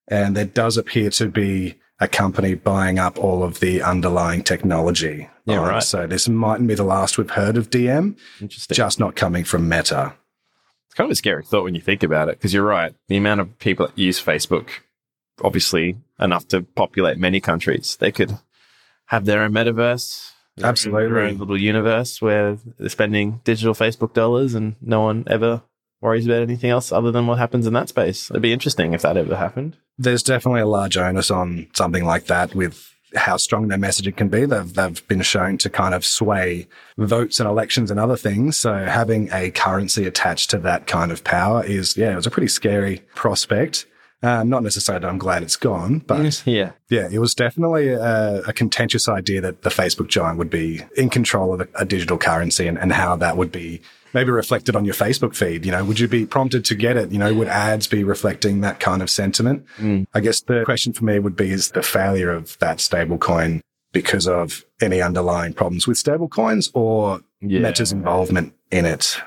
And 0.08 0.36
there 0.36 0.46
does 0.46 0.78
appear 0.78 1.10
to 1.12 1.28
be 1.28 1.76
a 2.00 2.08
company 2.08 2.56
buying 2.56 2.98
up 2.98 3.18
all 3.20 3.44
of 3.44 3.60
the 3.60 3.82
underlying 3.82 4.44
technology. 4.44 5.30
Yeah, 5.46 5.60
um, 5.60 5.66
right. 5.66 5.84
So 5.84 6.08
this 6.08 6.30
mightn't 6.30 6.68
be 6.68 6.76
the 6.76 6.84
last 6.84 7.18
we've 7.18 7.30
heard 7.30 7.58
of 7.58 7.70
Diem. 7.70 8.16
Interesting. 8.40 8.76
Just 8.76 9.00
not 9.00 9.16
coming 9.16 9.44
from 9.44 9.68
Meta. 9.68 10.14
It's 10.88 10.96
kind 10.96 11.08
of 11.08 11.12
a 11.12 11.16
scary 11.16 11.44
thought 11.44 11.64
when 11.64 11.76
you 11.76 11.82
think 11.82 12.02
about 12.02 12.30
it, 12.30 12.38
because 12.38 12.54
you're 12.54 12.64
right. 12.64 12.96
The 13.10 13.18
amount 13.18 13.42
of 13.42 13.60
people 13.60 13.88
that 13.88 13.98
use 13.98 14.22
Facebook 14.22 14.70
obviously 15.44 15.98
enough 16.20 16.48
to 16.50 16.62
populate 16.62 17.18
many 17.18 17.40
countries. 17.40 17.98
They 18.00 18.12
could 18.12 18.38
have 19.06 19.26
their 19.26 19.42
own 19.42 19.52
metaverse, 19.52 20.32
their 20.58 20.68
absolutely, 20.68 21.06
own, 21.06 21.14
their 21.14 21.24
own 21.24 21.38
little 21.38 21.60
universe 21.60 22.22
where 22.22 22.58
they're 22.78 22.90
spending 22.90 23.42
digital 23.44 23.74
Facebook 23.74 24.14
dollars, 24.14 24.54
and 24.54 24.76
no 24.82 25.02
one 25.02 25.24
ever 25.28 25.64
worries 26.02 26.26
about 26.26 26.42
anything 26.42 26.70
else 26.70 26.92
other 26.92 27.12
than 27.12 27.28
what 27.28 27.38
happens 27.38 27.68
in 27.68 27.74
that 27.74 27.90
space. 27.90 28.30
It'd 28.30 28.42
be 28.42 28.54
interesting 28.54 28.94
if 28.94 29.02
that 29.02 29.18
ever 29.18 29.36
happened. 29.36 29.78
There's 29.98 30.24
definitely 30.24 30.62
a 30.62 30.68
large 30.68 30.96
onus 30.96 31.30
on 31.30 31.68
something 31.74 32.06
like 32.06 32.28
that 32.28 32.56
with 32.56 32.96
how 33.16 33.38
strong 33.38 33.68
their 33.68 33.78
messaging 33.78 34.16
can 34.16 34.30
be. 34.30 34.46
They've, 34.46 34.74
they've 34.74 35.08
been 35.08 35.22
shown 35.24 35.58
to 35.60 35.70
kind 35.70 35.94
of 35.94 36.06
sway 36.06 36.68
votes 36.98 37.40
and 37.40 37.50
elections 37.50 37.92
and 37.92 38.00
other 38.00 38.16
things. 38.16 38.58
So 38.58 38.86
having 38.86 39.30
a 39.34 39.52
currency 39.52 40.06
attached 40.06 40.52
to 40.52 40.60
that 40.60 40.88
kind 40.88 41.12
of 41.12 41.24
power 41.24 41.64
is, 41.64 41.98
yeah, 41.98 42.14
it 42.14 42.16
was 42.16 42.28
a 42.28 42.32
pretty 42.32 42.48
scary 42.48 43.02
prospect. 43.16 43.86
Uh, 44.22 44.44
not 44.44 44.64
necessarily 44.64 45.02
that 45.02 45.08
I'm 45.08 45.18
glad 45.18 45.44
it's 45.44 45.56
gone, 45.56 46.00
but 46.00 46.46
yeah, 46.46 46.74
yeah, 46.90 47.08
it 47.10 47.20
was 47.20 47.34
definitely 47.34 47.88
a, 47.88 48.42
a, 48.42 48.52
contentious 48.52 49.08
idea 49.08 49.40
that 49.40 49.62
the 49.62 49.70
Facebook 49.70 50.10
giant 50.10 50.38
would 50.38 50.50
be 50.50 50.82
in 50.98 51.10
control 51.10 51.54
of 51.54 51.62
a, 51.62 51.68
a 51.76 51.86
digital 51.86 52.18
currency 52.18 52.68
and, 52.68 52.78
and 52.78 52.92
how 52.92 53.16
that 53.16 53.38
would 53.38 53.50
be 53.50 53.82
maybe 54.14 54.32
reflected 54.32 54.76
on 54.76 54.86
your 54.86 54.94
Facebook 54.94 55.36
feed. 55.36 55.66
You 55.66 55.72
know, 55.72 55.84
would 55.86 56.00
you 56.00 56.08
be 56.08 56.26
prompted 56.26 56.66
to 56.66 56.76
get 56.76 56.98
it? 56.98 57.12
You 57.12 57.20
know, 57.20 57.34
would 57.34 57.48
ads 57.48 57.88
be 57.88 58.04
reflecting 58.04 58.62
that 58.62 58.80
kind 58.80 59.02
of 59.02 59.10
sentiment? 59.10 59.66
Mm. 59.78 60.08
I 60.14 60.20
guess 60.20 60.42
the 60.42 60.64
question 60.66 60.94
for 60.94 61.06
me 61.06 61.20
would 61.20 61.36
be, 61.36 61.52
is 61.52 61.72
the 61.72 61.84
failure 61.84 62.32
of 62.32 62.58
that 62.60 62.78
stablecoin 62.78 63.62
because 63.92 64.28
of 64.28 64.66
any 64.82 65.02
underlying 65.02 65.54
problems 65.54 65.88
with 65.88 65.98
stablecoins 65.98 66.70
or 66.74 67.22
yeah. 67.42 67.60
Meta's 67.60 67.92
involvement 67.92 68.54
in 68.72 68.86
it? 68.86 69.18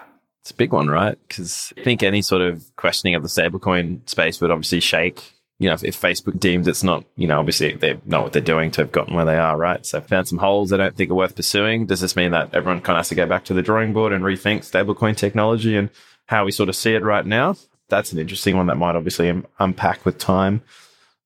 It's 0.43 0.51
a 0.51 0.55
big 0.55 0.73
one, 0.73 0.89
right? 0.89 1.17
Because 1.29 1.73
I 1.79 1.85
think 1.85 2.03
any 2.03 2.21
sort 2.21 2.43
of 2.43 2.65
questioning 2.75 3.15
of 3.15 3.23
the 3.23 3.29
stablecoin 3.29 4.09
space 4.11 4.41
would 4.41 4.51
obviously 4.51 4.81
shake. 4.81 5.35
You 5.61 5.69
know, 5.69 5.75
if, 5.75 5.85
if, 5.85 6.01
Facebook 6.01 6.41
deems 6.41 6.67
it's 6.67 6.83
not, 6.83 7.05
you 7.15 7.29
know, 7.29 7.39
obviously 7.39 7.75
they 7.77 8.01
know 8.05 8.23
what 8.23 8.33
they're 8.33 8.43
doing 8.43 8.73
to 8.73 8.81
have 8.81 8.91
gotten 8.91 9.15
where 9.15 9.25
they 9.25 9.39
are, 9.39 9.57
right? 9.57 9.87
So 9.87 10.01
found 10.01 10.27
some 10.27 10.39
holes 10.39 10.71
they 10.71 10.77
don't 10.77 10.97
think 10.97 11.13
are 11.13 11.15
worth 11.15 11.37
pursuing. 11.37 11.87
Does 11.87 12.01
this 12.01 12.17
mean 12.17 12.33
that 12.33 12.53
everyone 12.53 12.81
kind 12.81 12.97
of 12.97 13.01
has 13.01 13.11
to 13.11 13.15
go 13.15 13.27
back 13.27 13.45
to 13.45 13.55
the 13.55 13.63
drawing 13.63 13.93
board 13.93 14.13
and 14.13 14.25
rethink 14.25 14.69
stablecoin 14.69 15.17
technology 15.17 15.77
and 15.77 15.91
how 16.27 16.45
we 16.45 16.51
sort 16.51 16.69
of 16.69 16.75
see 16.75 16.95
it 16.95 17.05
right 17.05 17.25
now? 17.25 17.55
That's 17.89 18.13
an 18.13 18.19
interesting 18.19 18.57
one 18.57 18.67
that 18.67 18.77
might 18.77 18.97
obviously 18.97 19.33
unpack 19.61 20.05
with 20.05 20.19
time. 20.19 20.63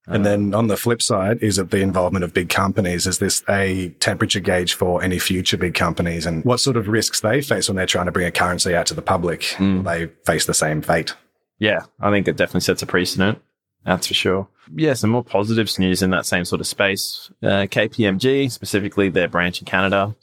And 0.08 0.24
then 0.24 0.54
on 0.54 0.68
the 0.68 0.76
flip 0.76 1.02
side, 1.02 1.42
is 1.42 1.58
it 1.58 1.70
the 1.70 1.80
involvement 1.80 2.24
of 2.24 2.32
big 2.32 2.48
companies? 2.48 3.06
Is 3.06 3.18
this 3.18 3.42
a 3.48 3.88
temperature 3.98 4.38
gauge 4.38 4.74
for 4.74 5.02
any 5.02 5.18
future 5.18 5.56
big 5.56 5.74
companies 5.74 6.26
and 6.26 6.44
what 6.44 6.60
sort 6.60 6.76
of 6.76 6.86
risks 6.86 7.20
they 7.20 7.42
face 7.42 7.68
when 7.68 7.76
they're 7.76 7.86
trying 7.86 8.06
to 8.06 8.12
bring 8.12 8.26
a 8.26 8.30
currency 8.30 8.74
out 8.74 8.86
to 8.86 8.94
the 8.94 9.02
public? 9.02 9.40
Mm. 9.56 9.84
They 9.84 10.06
face 10.24 10.46
the 10.46 10.54
same 10.54 10.80
fate. 10.80 11.14
Yeah, 11.58 11.80
I 12.00 12.10
think 12.10 12.28
it 12.28 12.36
definitely 12.36 12.60
sets 12.60 12.82
a 12.82 12.86
precedent. 12.86 13.42
That's 13.84 14.06
for 14.06 14.14
sure. 14.14 14.48
Yeah, 14.74 14.94
some 14.94 15.10
more 15.10 15.24
positives 15.24 15.78
news 15.78 16.02
in 16.02 16.10
that 16.10 16.26
same 16.26 16.44
sort 16.44 16.60
of 16.60 16.66
space. 16.66 17.30
Uh, 17.42 17.66
KPMG, 17.66 18.50
specifically 18.50 19.08
their 19.08 19.28
branch 19.28 19.60
in 19.60 19.64
Canada, 19.64 20.14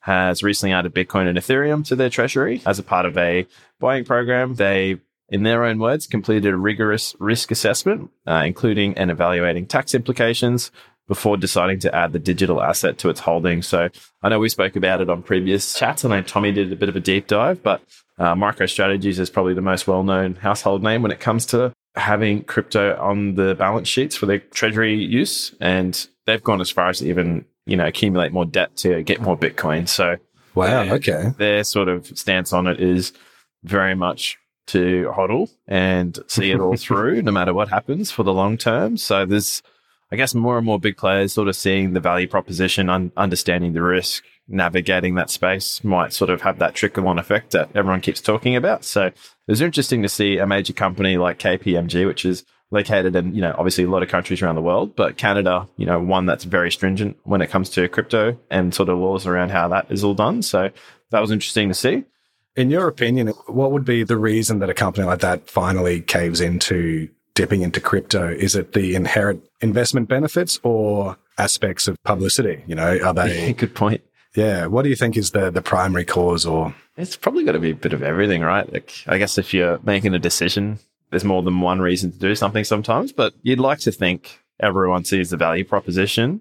has 0.00 0.42
recently 0.42 0.72
added 0.72 0.94
Bitcoin 0.94 1.26
and 1.26 1.36
Ethereum 1.36 1.84
to 1.86 1.96
their 1.96 2.10
treasury 2.10 2.62
as 2.64 2.78
a 2.78 2.82
part 2.82 3.06
of 3.06 3.18
a 3.18 3.46
buying 3.80 4.04
program. 4.04 4.54
They 4.54 5.00
in 5.28 5.42
their 5.42 5.64
own 5.64 5.78
words, 5.78 6.06
completed 6.06 6.52
a 6.52 6.56
rigorous 6.56 7.16
risk 7.18 7.50
assessment, 7.50 8.10
uh, 8.26 8.42
including 8.46 8.96
and 8.96 9.10
evaluating 9.10 9.66
tax 9.66 9.94
implications 9.94 10.70
before 11.08 11.36
deciding 11.36 11.78
to 11.80 11.94
add 11.94 12.12
the 12.12 12.18
digital 12.18 12.62
asset 12.62 12.98
to 12.98 13.08
its 13.08 13.20
holding. 13.20 13.62
So 13.62 13.88
I 14.22 14.28
know 14.28 14.38
we 14.38 14.48
spoke 14.48 14.76
about 14.76 15.00
it 15.00 15.08
on 15.08 15.22
previous 15.22 15.78
chats, 15.78 16.04
and 16.04 16.12
I 16.12 16.18
know 16.18 16.22
Tommy 16.26 16.52
did 16.52 16.72
a 16.72 16.76
bit 16.76 16.88
of 16.88 16.96
a 16.96 17.00
deep 17.00 17.26
dive, 17.28 17.62
but 17.62 17.80
uh, 18.18 18.34
MicroStrategies 18.34 19.18
is 19.18 19.30
probably 19.30 19.54
the 19.54 19.60
most 19.60 19.86
well-known 19.86 20.36
household 20.36 20.82
name 20.82 21.02
when 21.02 21.12
it 21.12 21.20
comes 21.20 21.46
to 21.46 21.72
having 21.94 22.42
crypto 22.44 22.96
on 23.00 23.34
the 23.34 23.54
balance 23.54 23.88
sheets 23.88 24.16
for 24.16 24.26
their 24.26 24.38
treasury 24.38 24.94
use, 24.94 25.54
and 25.60 26.08
they've 26.26 26.42
gone 26.42 26.60
as 26.60 26.70
far 26.70 26.88
as 26.88 26.98
to 26.98 27.08
even 27.08 27.44
you 27.66 27.76
know 27.76 27.86
accumulate 27.86 28.32
more 28.32 28.44
debt 28.44 28.76
to 28.76 29.02
get 29.02 29.20
more 29.20 29.36
Bitcoin. 29.36 29.88
So 29.88 30.16
wow, 30.54 30.82
okay, 30.94 31.32
their 31.38 31.64
sort 31.64 31.88
of 31.88 32.06
stance 32.18 32.52
on 32.52 32.66
it 32.66 32.80
is 32.80 33.12
very 33.64 33.94
much 33.94 34.38
to 34.66 35.12
hodl 35.16 35.50
and 35.66 36.18
see 36.26 36.50
it 36.50 36.60
all 36.60 36.76
through, 36.76 37.22
no 37.22 37.32
matter 37.32 37.54
what 37.54 37.68
happens 37.68 38.10
for 38.10 38.22
the 38.22 38.32
long 38.32 38.56
term. 38.56 38.96
So 38.96 39.24
there's, 39.24 39.62
I 40.10 40.16
guess, 40.16 40.34
more 40.34 40.56
and 40.56 40.66
more 40.66 40.80
big 40.80 40.96
players 40.96 41.32
sort 41.32 41.48
of 41.48 41.56
seeing 41.56 41.92
the 41.92 42.00
value 42.00 42.28
proposition, 42.28 42.88
un- 42.88 43.12
understanding 43.16 43.72
the 43.72 43.82
risk, 43.82 44.24
navigating 44.48 45.14
that 45.16 45.30
space 45.30 45.82
might 45.82 46.12
sort 46.12 46.30
of 46.30 46.42
have 46.42 46.58
that 46.58 46.74
trickle 46.74 47.08
on 47.08 47.18
effect 47.18 47.52
that 47.52 47.70
everyone 47.74 48.00
keeps 48.00 48.20
talking 48.20 48.56
about. 48.56 48.84
So 48.84 49.06
it 49.06 49.14
was 49.48 49.60
interesting 49.60 50.02
to 50.02 50.08
see 50.08 50.38
a 50.38 50.46
major 50.46 50.72
company 50.72 51.16
like 51.16 51.38
KPMG, 51.38 52.06
which 52.06 52.24
is 52.24 52.44
located 52.70 53.14
in, 53.14 53.34
you 53.34 53.40
know, 53.40 53.54
obviously 53.56 53.84
a 53.84 53.90
lot 53.90 54.02
of 54.02 54.08
countries 54.08 54.42
around 54.42 54.56
the 54.56 54.62
world, 54.62 54.96
but 54.96 55.16
Canada, 55.16 55.68
you 55.76 55.86
know, 55.86 56.00
one 56.00 56.26
that's 56.26 56.44
very 56.44 56.70
stringent 56.70 57.16
when 57.24 57.40
it 57.40 57.50
comes 57.50 57.70
to 57.70 57.88
crypto 57.88 58.38
and 58.50 58.74
sort 58.74 58.88
of 58.88 58.98
laws 58.98 59.26
around 59.26 59.50
how 59.50 59.68
that 59.68 59.86
is 59.90 60.02
all 60.02 60.14
done. 60.14 60.42
So 60.42 60.70
that 61.10 61.20
was 61.20 61.30
interesting 61.30 61.68
to 61.68 61.74
see. 61.74 62.04
In 62.56 62.70
your 62.70 62.88
opinion, 62.88 63.28
what 63.46 63.72
would 63.72 63.84
be 63.84 64.02
the 64.02 64.16
reason 64.16 64.60
that 64.60 64.70
a 64.70 64.74
company 64.74 65.06
like 65.06 65.20
that 65.20 65.48
finally 65.48 66.00
caves 66.00 66.40
into 66.40 67.08
dipping 67.34 67.62
into 67.62 67.80
crypto? 67.80 68.28
Is 68.30 68.56
it 68.56 68.72
the 68.72 68.94
inherent 68.94 69.44
investment 69.60 70.08
benefits 70.08 70.58
or 70.62 71.18
aspects 71.38 71.86
of 71.86 72.02
publicity? 72.02 72.64
You 72.66 72.74
know, 72.74 72.98
are 73.04 73.14
they 73.14 73.52
good 73.56 73.74
point? 73.74 74.00
Yeah. 74.34 74.66
What 74.66 74.82
do 74.82 74.88
you 74.88 74.96
think 74.96 75.16
is 75.16 75.30
the 75.30 75.50
the 75.50 75.62
primary 75.62 76.04
cause 76.04 76.44
or 76.44 76.74
it's 76.96 77.16
probably 77.16 77.44
got 77.44 77.52
to 77.52 77.58
be 77.58 77.70
a 77.70 77.74
bit 77.74 77.92
of 77.92 78.02
everything, 78.02 78.42
right? 78.42 78.70
Like 78.72 78.92
I 79.06 79.18
guess 79.18 79.38
if 79.38 79.52
you're 79.52 79.78
making 79.84 80.14
a 80.14 80.18
decision, 80.18 80.78
there's 81.10 81.24
more 81.24 81.42
than 81.42 81.60
one 81.60 81.80
reason 81.80 82.10
to 82.10 82.18
do 82.18 82.34
something 82.34 82.64
sometimes, 82.64 83.12
but 83.12 83.34
you'd 83.42 83.60
like 83.60 83.80
to 83.80 83.92
think 83.92 84.40
everyone 84.60 85.04
sees 85.04 85.30
the 85.30 85.36
value 85.36 85.64
proposition. 85.64 86.40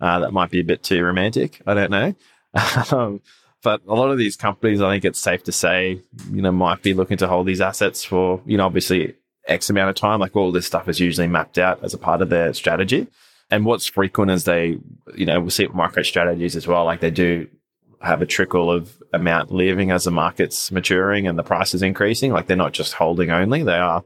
Uh, 0.00 0.18
that 0.18 0.32
might 0.32 0.50
be 0.50 0.60
a 0.60 0.64
bit 0.64 0.82
too 0.82 1.02
romantic. 1.04 1.62
I 1.66 1.74
don't 1.74 1.90
know. 1.90 2.14
um, 2.90 3.20
but 3.64 3.80
a 3.88 3.94
lot 3.94 4.10
of 4.10 4.18
these 4.18 4.36
companies, 4.36 4.82
I 4.82 4.92
think 4.92 5.06
it's 5.06 5.18
safe 5.18 5.42
to 5.44 5.52
say, 5.52 6.00
you 6.30 6.42
know, 6.42 6.52
might 6.52 6.82
be 6.82 6.92
looking 6.92 7.16
to 7.16 7.26
hold 7.26 7.46
these 7.46 7.62
assets 7.62 8.04
for, 8.04 8.42
you 8.44 8.58
know, 8.58 8.66
obviously 8.66 9.14
X 9.48 9.70
amount 9.70 9.88
of 9.88 9.96
time. 9.96 10.20
Like 10.20 10.36
all 10.36 10.52
this 10.52 10.66
stuff 10.66 10.86
is 10.86 11.00
usually 11.00 11.26
mapped 11.26 11.56
out 11.56 11.82
as 11.82 11.94
a 11.94 11.98
part 11.98 12.20
of 12.20 12.28
their 12.28 12.52
strategy. 12.52 13.08
And 13.50 13.64
what's 13.64 13.86
frequent 13.86 14.30
is 14.30 14.44
they, 14.44 14.78
you 15.16 15.24
know, 15.24 15.40
we'll 15.40 15.50
see 15.50 15.66
MicroStrategies 15.66 16.56
as 16.56 16.66
well. 16.66 16.84
Like 16.84 17.00
they 17.00 17.10
do 17.10 17.48
have 18.02 18.20
a 18.20 18.26
trickle 18.26 18.70
of 18.70 19.02
amount 19.14 19.50
leaving 19.50 19.90
as 19.90 20.04
the 20.04 20.10
market's 20.10 20.70
maturing 20.70 21.26
and 21.26 21.38
the 21.38 21.42
price 21.42 21.72
is 21.72 21.82
increasing. 21.82 22.32
Like 22.32 22.46
they're 22.46 22.56
not 22.58 22.74
just 22.74 22.92
holding 22.92 23.30
only, 23.30 23.62
they 23.62 23.78
are, 23.78 24.04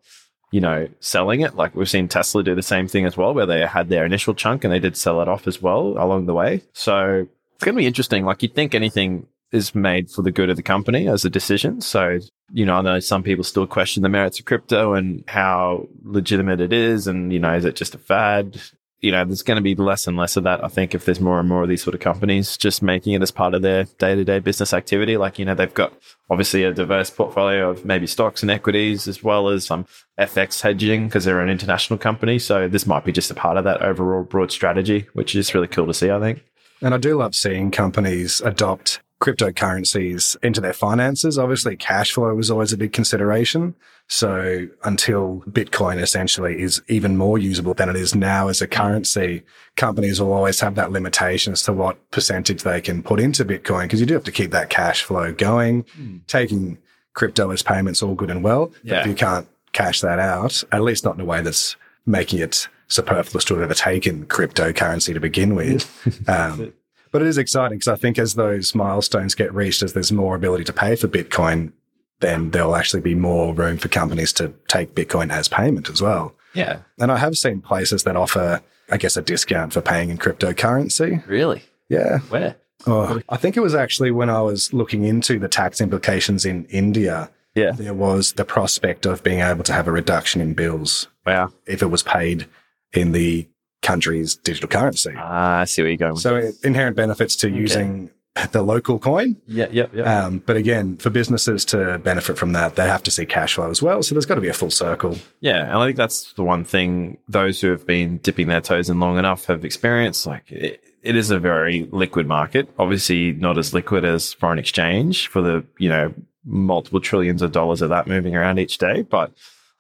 you 0.53 0.61
know, 0.61 0.89
selling 1.01 1.41
it. 1.41 1.57
Like 1.57 1.75
we've 1.75 1.91
seen 1.91 2.07
Tesla 2.07 2.45
do 2.45 2.55
the 2.55 2.63
same 2.63 2.87
thing 2.87 3.07
as 3.07 3.17
well, 3.17 3.35
where 3.35 3.47
they 3.47 3.67
had 3.67 3.89
their 3.89 4.05
initial 4.05 4.35
chunk 4.35 4.63
and 4.63 4.73
they 4.73 4.79
did 4.79 4.97
sell 4.97 5.21
it 5.21 5.29
off 5.29 5.49
as 5.49 5.61
well 5.61 5.97
along 5.99 6.27
the 6.27 6.35
way. 6.35 6.63
So 6.75 7.27
it's 7.57 7.65
going 7.65 7.75
to 7.75 7.81
be 7.81 7.89
interesting. 7.89 8.25
Like 8.25 8.43
you'd 8.43 8.55
think 8.55 8.73
anything 8.73 9.27
is 9.53 9.75
made 9.75 10.11
for 10.11 10.23
the 10.23 10.31
good 10.31 10.51
of 10.51 10.57
the 10.57 10.63
company 10.63 11.09
as 11.09 11.25
a 11.25 11.31
decision. 11.31 11.81
So, 11.81 12.19
you 12.53 12.67
know, 12.67 12.77
I 12.77 12.83
know 12.83 13.01
some 13.01 13.23
people 13.23 13.45
still 13.45 13.67
question 13.67 14.03
the 14.03 14.09
merits 14.09 14.39
of 14.39 14.45
crypto 14.45 14.95
and 14.95 15.25
how 15.27 15.89
legitimate 16.03 16.61
it 16.61 16.73
is. 16.73 17.07
And, 17.07 17.33
you 17.33 17.39
know, 17.39 17.55
is 17.55 17.65
it 17.65 17.77
just 17.77 17.95
a 17.95 17.99
fad? 17.99 18.61
You 19.01 19.13
know, 19.13 19.25
there's 19.25 19.43
going 19.43 19.57
to 19.57 19.63
be 19.63 19.77
less 19.77 20.07
and 20.07 20.17
less 20.17 20.37
of 20.37 20.45
that. 20.45 20.65
I 20.65 20.69
think 20.69 20.95
if 20.95 21.05
there's 21.05 21.21
more 21.21 21.39
and 21.39 21.49
more 21.49 21.63
of 21.63 21.69
these 21.69 21.83
sort 21.83 21.95
of 21.95 22.01
companies 22.01 22.57
just 22.57 22.83
making 22.83 23.13
it 23.13 23.23
as 23.23 23.31
part 23.31 23.55
of 23.55 23.63
their 23.63 23.85
day 23.85 24.17
to 24.17 24.25
day 24.25 24.41
business 24.41 24.75
activity, 24.75 25.17
like, 25.17 25.39
you 25.39 25.45
know, 25.45 25.55
they've 25.55 25.73
got 25.73 25.93
obviously 26.29 26.65
a 26.65 26.75
diverse 26.75 27.09
portfolio 27.09 27.71
of 27.71 27.85
maybe 27.85 28.09
stocks 28.09 28.43
and 28.43 28.51
equities 28.51 29.07
as 29.07 29.23
well 29.23 29.49
as 29.49 29.65
some 29.65 29.87
FX 30.19 30.61
hedging 30.61 31.07
because 31.07 31.25
they're 31.25 31.41
an 31.41 31.49
international 31.49 31.99
company. 31.99 32.39
So 32.41 32.67
this 32.69 32.87
might 32.87 33.05
be 33.05 33.13
just 33.13 33.31
a 33.31 33.35
part 33.35 33.57
of 33.57 33.65
that 33.65 33.83
overall 33.83 34.25
broad 34.25 34.51
strategy, 34.51 35.07
which 35.13 35.35
is 35.37 35.55
really 35.55 35.69
cool 35.69 35.87
to 35.87 35.95
see, 35.95 36.11
I 36.11 36.19
think. 36.19 36.43
And 36.83 36.93
I 36.93 36.99
do 36.99 37.17
love 37.17 37.35
seeing 37.35 37.71
companies 37.71 38.41
adopt 38.41 39.01
cryptocurrencies 39.21 40.37
into 40.43 40.61
their 40.61 40.73
finances. 40.73 41.39
Obviously, 41.39 41.77
cash 41.77 42.13
flow 42.13 42.39
is 42.39 42.51
always 42.51 42.73
a 42.73 42.77
big 42.77 42.93
consideration. 42.93 43.75
So 44.07 44.69
until 44.85 45.43
Bitcoin 45.51 46.01
essentially 46.01 46.61
is 46.61 46.81
even 46.89 47.17
more 47.17 47.37
usable 47.37 47.75
than 47.75 47.89
it 47.89 47.97
is 47.97 48.15
now 48.15 48.49
as 48.49 48.63
a 48.63 48.67
currency, 48.67 49.43
companies 49.77 50.21
will 50.21 50.33
always 50.33 50.61
have 50.61 50.77
that 50.77 50.93
limitation 50.93 51.53
as 51.53 51.63
to 51.65 51.73
what 51.73 52.11
percentage 52.11 52.63
they 52.63 52.81
can 52.81 53.03
put 53.03 53.21
into 53.21 53.45
Bitcoin 53.45 53.83
because 53.83 54.01
you 54.01 54.07
do 54.07 54.15
have 54.15 54.25
to 54.25 54.33
keep 54.33 54.51
that 54.53 54.71
cash 54.71 55.03
flow 55.03 55.33
going. 55.33 55.83
Mm. 55.99 56.27
Taking 56.27 56.79
crypto 57.13 57.51
as 57.51 57.63
payments 57.63 58.03
all 58.03 58.15
good 58.15 58.31
and 58.31 58.43
well. 58.45 58.73
Yeah. 58.83 58.95
But 58.95 59.01
if 59.01 59.07
you 59.09 59.15
can't 59.15 59.49
cash 59.73 60.01
that 60.01 60.19
out, 60.19 60.63
at 60.73 60.83
least 60.83 61.05
not 61.05 61.17
in 61.17 61.21
a 61.21 61.25
way 61.25 61.43
that's 61.43 61.77
making 62.07 62.39
it 62.39 62.69
superfluous 62.87 63.45
to 63.45 63.55
have 63.55 63.63
ever 63.65 63.75
taken 63.75 64.25
cryptocurrency 64.27 65.13
to 65.13 65.21
begin 65.21 65.55
with. 65.55 65.87
Um, 66.29 66.73
but 67.11 67.23
it 67.23 67.29
is 67.29 67.39
exciting 67.39 67.79
because 67.79 67.89
I 67.89 67.97
think 67.97 68.19
as 68.19 68.35
those 68.35 68.75
milestones 68.75 69.35
get 69.35 69.53
reached, 69.55 69.83
as 69.83 69.93
there's 69.93 70.13
more 70.13 70.37
ability 70.37 70.65
to 70.65 70.73
pay 70.73 70.97
for 70.97 71.09
Bitcoin, 71.09 71.73
then 72.21 72.51
there'll 72.51 72.77
actually 72.77 73.01
be 73.01 73.15
more 73.15 73.55
room 73.55 73.79
for 73.79 73.89
companies 73.89 74.33
to 74.35 74.53
take 74.67 74.95
Bitcoin 74.95 75.31
as 75.31 75.49
payment 75.49 75.89
as 75.89 76.03
well. 76.03 76.35
Yeah. 76.55 76.81
And 76.99 77.13
I 77.13 77.19
have 77.19 77.37
seen 77.37 77.61
places 77.61 78.05
that 78.05 78.17
offer, 78.17 78.61
I 78.91 78.97
guess, 78.97 79.17
a 79.17 79.23
discount 79.23 79.73
for 79.73 79.81
paying 79.81 80.11
in 80.11 80.19
cryptocurrency. 80.19 81.27
Really? 81.27 81.63
Yeah. 81.89 82.19
Where? 82.29 82.57
Oh, 82.87 83.21
I 83.29 83.37
think 83.37 83.57
it 83.57 83.61
was 83.61 83.75
actually 83.75 84.11
when 84.11 84.31
I 84.31 84.41
was 84.41 84.73
looking 84.73 85.05
into 85.05 85.39
the 85.39 85.49
tax 85.49 85.81
implications 85.81 86.45
in 86.45 86.65
India. 86.67 87.31
Yeah. 87.55 87.73
There 87.73 87.95
was 87.95 88.35
the 88.35 88.45
prospect 88.45 89.05
of 89.05 89.23
being 89.23 89.41
able 89.41 89.65
to 89.65 89.73
have 89.73 89.89
a 89.89 89.93
reduction 89.93 90.41
in 90.41 90.55
bills. 90.55 91.09
Wow. 91.27 91.53
If 91.67 91.83
it 91.83 91.87
was 91.87 92.03
paid 92.03 92.47
in 92.93 93.13
the 93.13 93.49
country's 93.83 94.37
digital 94.37 94.69
currency. 94.69 95.15
Ah, 95.17 95.61
I 95.61 95.65
see 95.65 95.83
where 95.83 95.91
you're 95.91 95.99
going. 95.99 96.17
so 96.17 96.51
inherent 96.63 96.97
benefits 96.97 97.37
to 97.37 97.51
using 97.51 98.11
the 98.53 98.63
local 98.63 98.99
coin. 98.99 99.37
Yeah, 99.47 99.67
yeah, 99.71 99.87
yeah. 99.93 100.25
Um, 100.25 100.43
but 100.45 100.57
again, 100.57 100.97
for 100.97 101.11
businesses 101.11 101.65
to 101.67 101.99
benefit 101.99 102.39
from 102.39 102.53
that, 102.53 102.77
they 102.77 102.87
have 102.87 103.03
to 103.05 103.11
see 103.11 103.27
cash 103.27 103.55
flow 103.55 103.71
as 103.71 103.83
well. 103.83 104.03
So 104.03 104.15
there's 104.15 104.27
got 104.27 104.37
to 104.37 104.41
be 104.41 104.49
a 104.49 104.55
full 104.55 104.71
circle. 104.71 105.17
Yeah, 105.41 105.65
and 105.65 105.77
I 105.77 105.87
think 105.87 105.97
that's 105.97 106.33
the 106.35 106.45
one 106.45 106.65
thing 106.65 107.19
those 107.29 107.61
who 107.61 107.71
have 107.71 107.87
been 107.87 108.19
dipping 108.19 108.49
their 108.49 108.61
toes 108.61 108.89
in 108.89 109.01
long 109.01 109.19
enough 109.19 109.47
have 109.47 109.65
experienced. 109.65 110.27
Like 110.27 110.51
it, 110.51 110.83
it 111.03 111.17
is 111.17 111.31
a 111.31 111.39
very 111.39 111.89
liquid 111.91 112.27
market. 112.27 112.69
Obviously, 112.79 113.33
not 113.33 113.59
as 113.59 113.75
liquid 113.75 114.05
as 114.05 114.33
foreign 114.35 114.59
exchange 114.59 115.29
for 115.29 115.43
the 115.43 115.65
you 115.79 115.89
know 115.89 116.15
multiple 116.45 117.01
trillions 117.01 117.43
of 117.43 117.53
dollars 117.53 117.83
of 117.83 117.91
that 117.91 118.07
moving 118.07 118.35
around 118.37 118.59
each 118.59 118.79
day, 118.79 119.03
but 119.03 119.33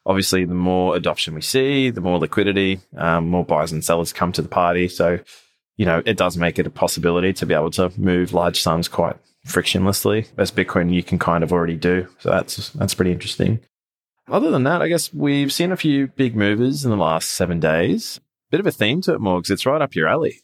obviously, 0.08 0.44
the 0.44 0.54
more 0.54 0.96
adoption 0.96 1.34
we 1.34 1.42
see, 1.42 1.90
the 1.90 2.00
more 2.00 2.18
liquidity, 2.18 2.80
um, 2.96 3.28
more 3.28 3.44
buyers 3.44 3.70
and 3.70 3.84
sellers 3.84 4.12
come 4.12 4.32
to 4.32 4.42
the 4.42 4.48
party. 4.48 4.88
So, 4.88 5.20
you 5.76 5.86
know, 5.86 6.02
it 6.04 6.16
does 6.16 6.36
make 6.36 6.58
it 6.58 6.66
a 6.66 6.70
possibility 6.70 7.32
to 7.34 7.46
be 7.46 7.54
able 7.54 7.70
to 7.72 7.92
move 7.96 8.32
large 8.32 8.60
sums 8.60 8.88
quite 8.88 9.16
frictionlessly, 9.46 10.26
as 10.36 10.50
Bitcoin 10.50 10.92
you 10.92 11.02
can 11.02 11.18
kind 11.18 11.44
of 11.44 11.52
already 11.52 11.76
do. 11.76 12.08
So 12.18 12.30
that's 12.30 12.70
that's 12.70 12.94
pretty 12.94 13.12
interesting. 13.12 13.60
Other 14.30 14.50
than 14.50 14.64
that, 14.64 14.82
I 14.82 14.88
guess 14.88 15.12
we've 15.14 15.52
seen 15.52 15.72
a 15.72 15.76
few 15.76 16.08
big 16.08 16.34
movers 16.34 16.84
in 16.84 16.90
the 16.90 16.96
last 16.96 17.30
seven 17.30 17.60
days. 17.60 18.20
Bit 18.50 18.60
of 18.60 18.66
a 18.66 18.72
theme 18.72 19.00
to 19.02 19.14
it, 19.14 19.20
Morgs. 19.20 19.50
It's 19.50 19.66
right 19.66 19.80
up 19.80 19.94
your 19.94 20.08
alley. 20.08 20.40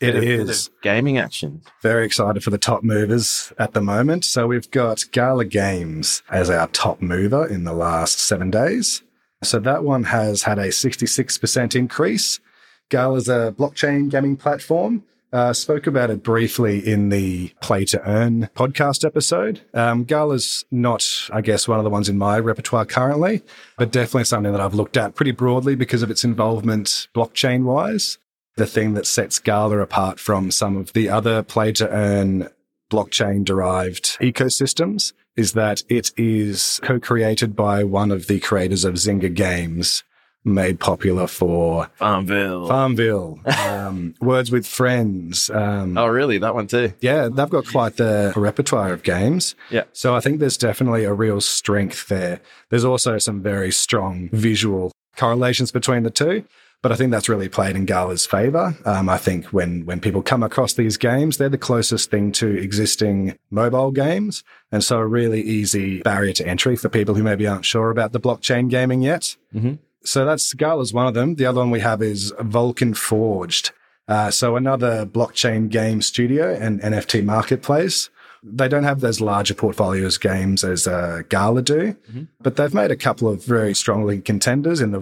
It 0.00 0.16
is 0.16 0.70
gaming 0.82 1.18
action. 1.18 1.62
Very 1.82 2.04
excited 2.04 2.42
for 2.42 2.50
the 2.50 2.58
top 2.58 2.82
movers 2.82 3.52
at 3.58 3.72
the 3.72 3.80
moment. 3.80 4.24
So 4.24 4.46
we've 4.46 4.70
got 4.70 5.04
Gala 5.12 5.44
Games 5.44 6.22
as 6.30 6.50
our 6.50 6.66
top 6.68 7.00
mover 7.00 7.46
in 7.46 7.64
the 7.64 7.72
last 7.72 8.18
seven 8.18 8.50
days. 8.50 9.02
So 9.42 9.58
that 9.60 9.84
one 9.84 10.04
has 10.04 10.42
had 10.42 10.58
a 10.58 10.68
66% 10.68 11.76
increase. 11.76 12.40
Gala 12.88 13.16
is 13.16 13.28
a 13.28 13.54
blockchain 13.56 14.10
gaming 14.10 14.36
platform. 14.36 15.04
Uh, 15.32 15.52
spoke 15.52 15.88
about 15.88 16.10
it 16.10 16.22
briefly 16.22 16.78
in 16.86 17.08
the 17.08 17.48
Play 17.60 17.84
to 17.86 18.00
Earn 18.08 18.48
podcast 18.54 19.04
episode. 19.04 19.62
Um, 19.74 20.04
Gala's 20.04 20.64
not, 20.70 21.04
I 21.32 21.40
guess, 21.40 21.66
one 21.66 21.78
of 21.78 21.84
the 21.84 21.90
ones 21.90 22.08
in 22.08 22.16
my 22.16 22.38
repertoire 22.38 22.84
currently, 22.84 23.42
but 23.76 23.90
definitely 23.90 24.24
something 24.24 24.52
that 24.52 24.60
I've 24.60 24.74
looked 24.74 24.96
at 24.96 25.16
pretty 25.16 25.32
broadly 25.32 25.74
because 25.74 26.02
of 26.02 26.10
its 26.10 26.22
involvement 26.22 27.08
blockchain 27.14 27.64
wise 27.64 28.18
the 28.56 28.66
thing 28.66 28.94
that 28.94 29.06
sets 29.06 29.38
Gala 29.38 29.78
apart 29.78 30.20
from 30.20 30.50
some 30.50 30.76
of 30.76 30.92
the 30.92 31.08
other 31.08 31.42
play 31.42 31.72
to 31.72 31.88
earn 31.90 32.48
blockchain 32.90 33.44
derived 33.44 34.18
ecosystems 34.20 35.12
is 35.36 35.52
that 35.52 35.82
it 35.88 36.12
is 36.16 36.80
co-created 36.82 37.56
by 37.56 37.82
one 37.82 38.10
of 38.10 38.28
the 38.28 38.38
creators 38.38 38.84
of 38.84 38.94
Zynga 38.94 39.34
Games, 39.34 40.04
made 40.44 40.78
popular 40.78 41.26
for 41.26 41.90
Farmville. 41.96 42.68
Farmville, 42.68 43.40
um, 43.46 44.14
Words 44.20 44.52
with 44.52 44.66
Friends. 44.66 45.50
Um, 45.50 45.98
oh, 45.98 46.06
really? 46.06 46.38
That 46.38 46.54
one 46.54 46.68
too? 46.68 46.92
Yeah, 47.00 47.28
they've 47.28 47.50
got 47.50 47.66
quite 47.66 47.96
the 47.96 48.32
repertoire 48.36 48.92
of 48.92 49.02
games. 49.02 49.56
Yeah. 49.70 49.84
So 49.92 50.14
I 50.14 50.20
think 50.20 50.38
there's 50.38 50.58
definitely 50.58 51.04
a 51.04 51.12
real 51.12 51.40
strength 51.40 52.06
there. 52.08 52.40
There's 52.68 52.84
also 52.84 53.18
some 53.18 53.42
very 53.42 53.72
strong 53.72 54.28
visual 54.32 54.92
correlations 55.16 55.72
between 55.72 56.02
the 56.02 56.10
two. 56.10 56.44
But 56.84 56.92
I 56.92 56.96
think 56.96 57.12
that's 57.12 57.30
really 57.30 57.48
played 57.48 57.76
in 57.76 57.86
Gala's 57.86 58.26
favor. 58.26 58.76
Um, 58.84 59.08
I 59.08 59.16
think 59.16 59.46
when, 59.46 59.86
when 59.86 60.00
people 60.00 60.20
come 60.20 60.42
across 60.42 60.74
these 60.74 60.98
games, 60.98 61.38
they're 61.38 61.48
the 61.48 61.56
closest 61.56 62.10
thing 62.10 62.30
to 62.32 62.46
existing 62.58 63.38
mobile 63.50 63.90
games. 63.90 64.44
And 64.70 64.84
so 64.84 64.98
a 64.98 65.06
really 65.06 65.40
easy 65.40 66.02
barrier 66.02 66.34
to 66.34 66.46
entry 66.46 66.76
for 66.76 66.90
people 66.90 67.14
who 67.14 67.22
maybe 67.22 67.46
aren't 67.46 67.64
sure 67.64 67.88
about 67.88 68.12
the 68.12 68.20
blockchain 68.20 68.68
gaming 68.68 69.00
yet. 69.00 69.34
Mm-hmm. 69.54 69.76
So 70.04 70.26
that's 70.26 70.52
Gala's 70.52 70.92
one 70.92 71.06
of 71.06 71.14
them. 71.14 71.36
The 71.36 71.46
other 71.46 71.60
one 71.60 71.70
we 71.70 71.80
have 71.80 72.02
is 72.02 72.34
Vulcan 72.38 72.92
Forged. 72.92 73.70
Uh, 74.06 74.30
so 74.30 74.54
another 74.54 75.06
blockchain 75.06 75.70
game 75.70 76.02
studio 76.02 76.52
and 76.52 76.82
NFT 76.82 77.24
marketplace. 77.24 78.10
They 78.42 78.68
don't 78.68 78.84
have 78.84 79.00
those 79.00 79.22
larger 79.22 79.54
portfolios 79.54 80.18
games 80.18 80.62
as 80.62 80.86
uh, 80.86 81.22
Gala 81.30 81.62
do, 81.62 81.94
mm-hmm. 81.94 82.24
but 82.42 82.56
they've 82.56 82.74
made 82.74 82.90
a 82.90 82.96
couple 82.96 83.26
of 83.26 83.42
very 83.42 83.74
strongly 83.74 84.20
contenders 84.20 84.82
in 84.82 84.90
the 84.90 85.00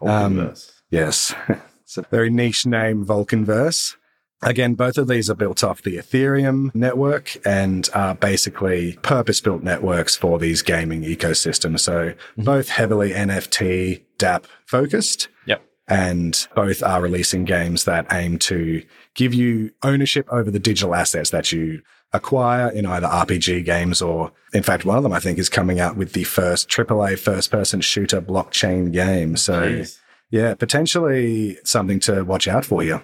Vulcanverse. 0.00 0.68
Um, 0.68 0.74
yes. 0.90 1.34
it's 1.82 1.98
a 1.98 2.02
very 2.02 2.30
niche 2.30 2.66
name, 2.66 3.04
Vulcanverse. 3.04 3.96
Again, 4.42 4.74
both 4.74 4.98
of 4.98 5.08
these 5.08 5.30
are 5.30 5.34
built 5.34 5.64
off 5.64 5.82
the 5.82 5.96
Ethereum 5.96 6.74
network 6.74 7.36
and 7.46 7.88
are 7.94 8.14
basically 8.14 8.98
purpose 9.02 9.40
built 9.40 9.62
networks 9.62 10.14
for 10.14 10.38
these 10.38 10.60
gaming 10.60 11.02
ecosystems. 11.02 11.80
So 11.80 12.10
mm-hmm. 12.10 12.42
both 12.42 12.68
heavily 12.68 13.12
NFT, 13.12 14.02
DApp 14.18 14.44
focused. 14.66 15.28
Yep. 15.46 15.62
And 15.88 16.48
both 16.54 16.82
are 16.82 17.00
releasing 17.00 17.44
games 17.44 17.84
that 17.84 18.06
aim 18.12 18.38
to 18.40 18.84
give 19.14 19.32
you 19.32 19.70
ownership 19.82 20.26
over 20.30 20.50
the 20.50 20.58
digital 20.58 20.94
assets 20.94 21.30
that 21.30 21.50
you 21.52 21.80
acquire 22.12 22.68
in 22.68 22.86
either 22.86 23.06
RPG 23.06 23.64
games 23.64 24.00
or, 24.00 24.32
in 24.52 24.62
fact, 24.62 24.84
one 24.84 24.96
of 24.96 25.02
them 25.02 25.12
I 25.12 25.20
think 25.20 25.38
is 25.38 25.48
coming 25.48 25.80
out 25.80 25.96
with 25.96 26.12
the 26.12 26.24
first 26.24 26.68
AAA 26.68 27.18
first 27.18 27.50
person 27.50 27.80
shooter 27.80 28.20
blockchain 28.20 28.92
game. 28.92 29.36
So, 29.36 29.62
Jeez. 29.62 29.98
yeah, 30.30 30.54
potentially 30.54 31.58
something 31.64 32.00
to 32.00 32.22
watch 32.24 32.48
out 32.48 32.64
for 32.64 32.82
you. 32.82 33.02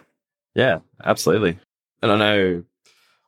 Yeah, 0.54 0.80
absolutely. 1.02 1.58
And 2.02 2.12
I 2.12 2.16
know 2.16 2.64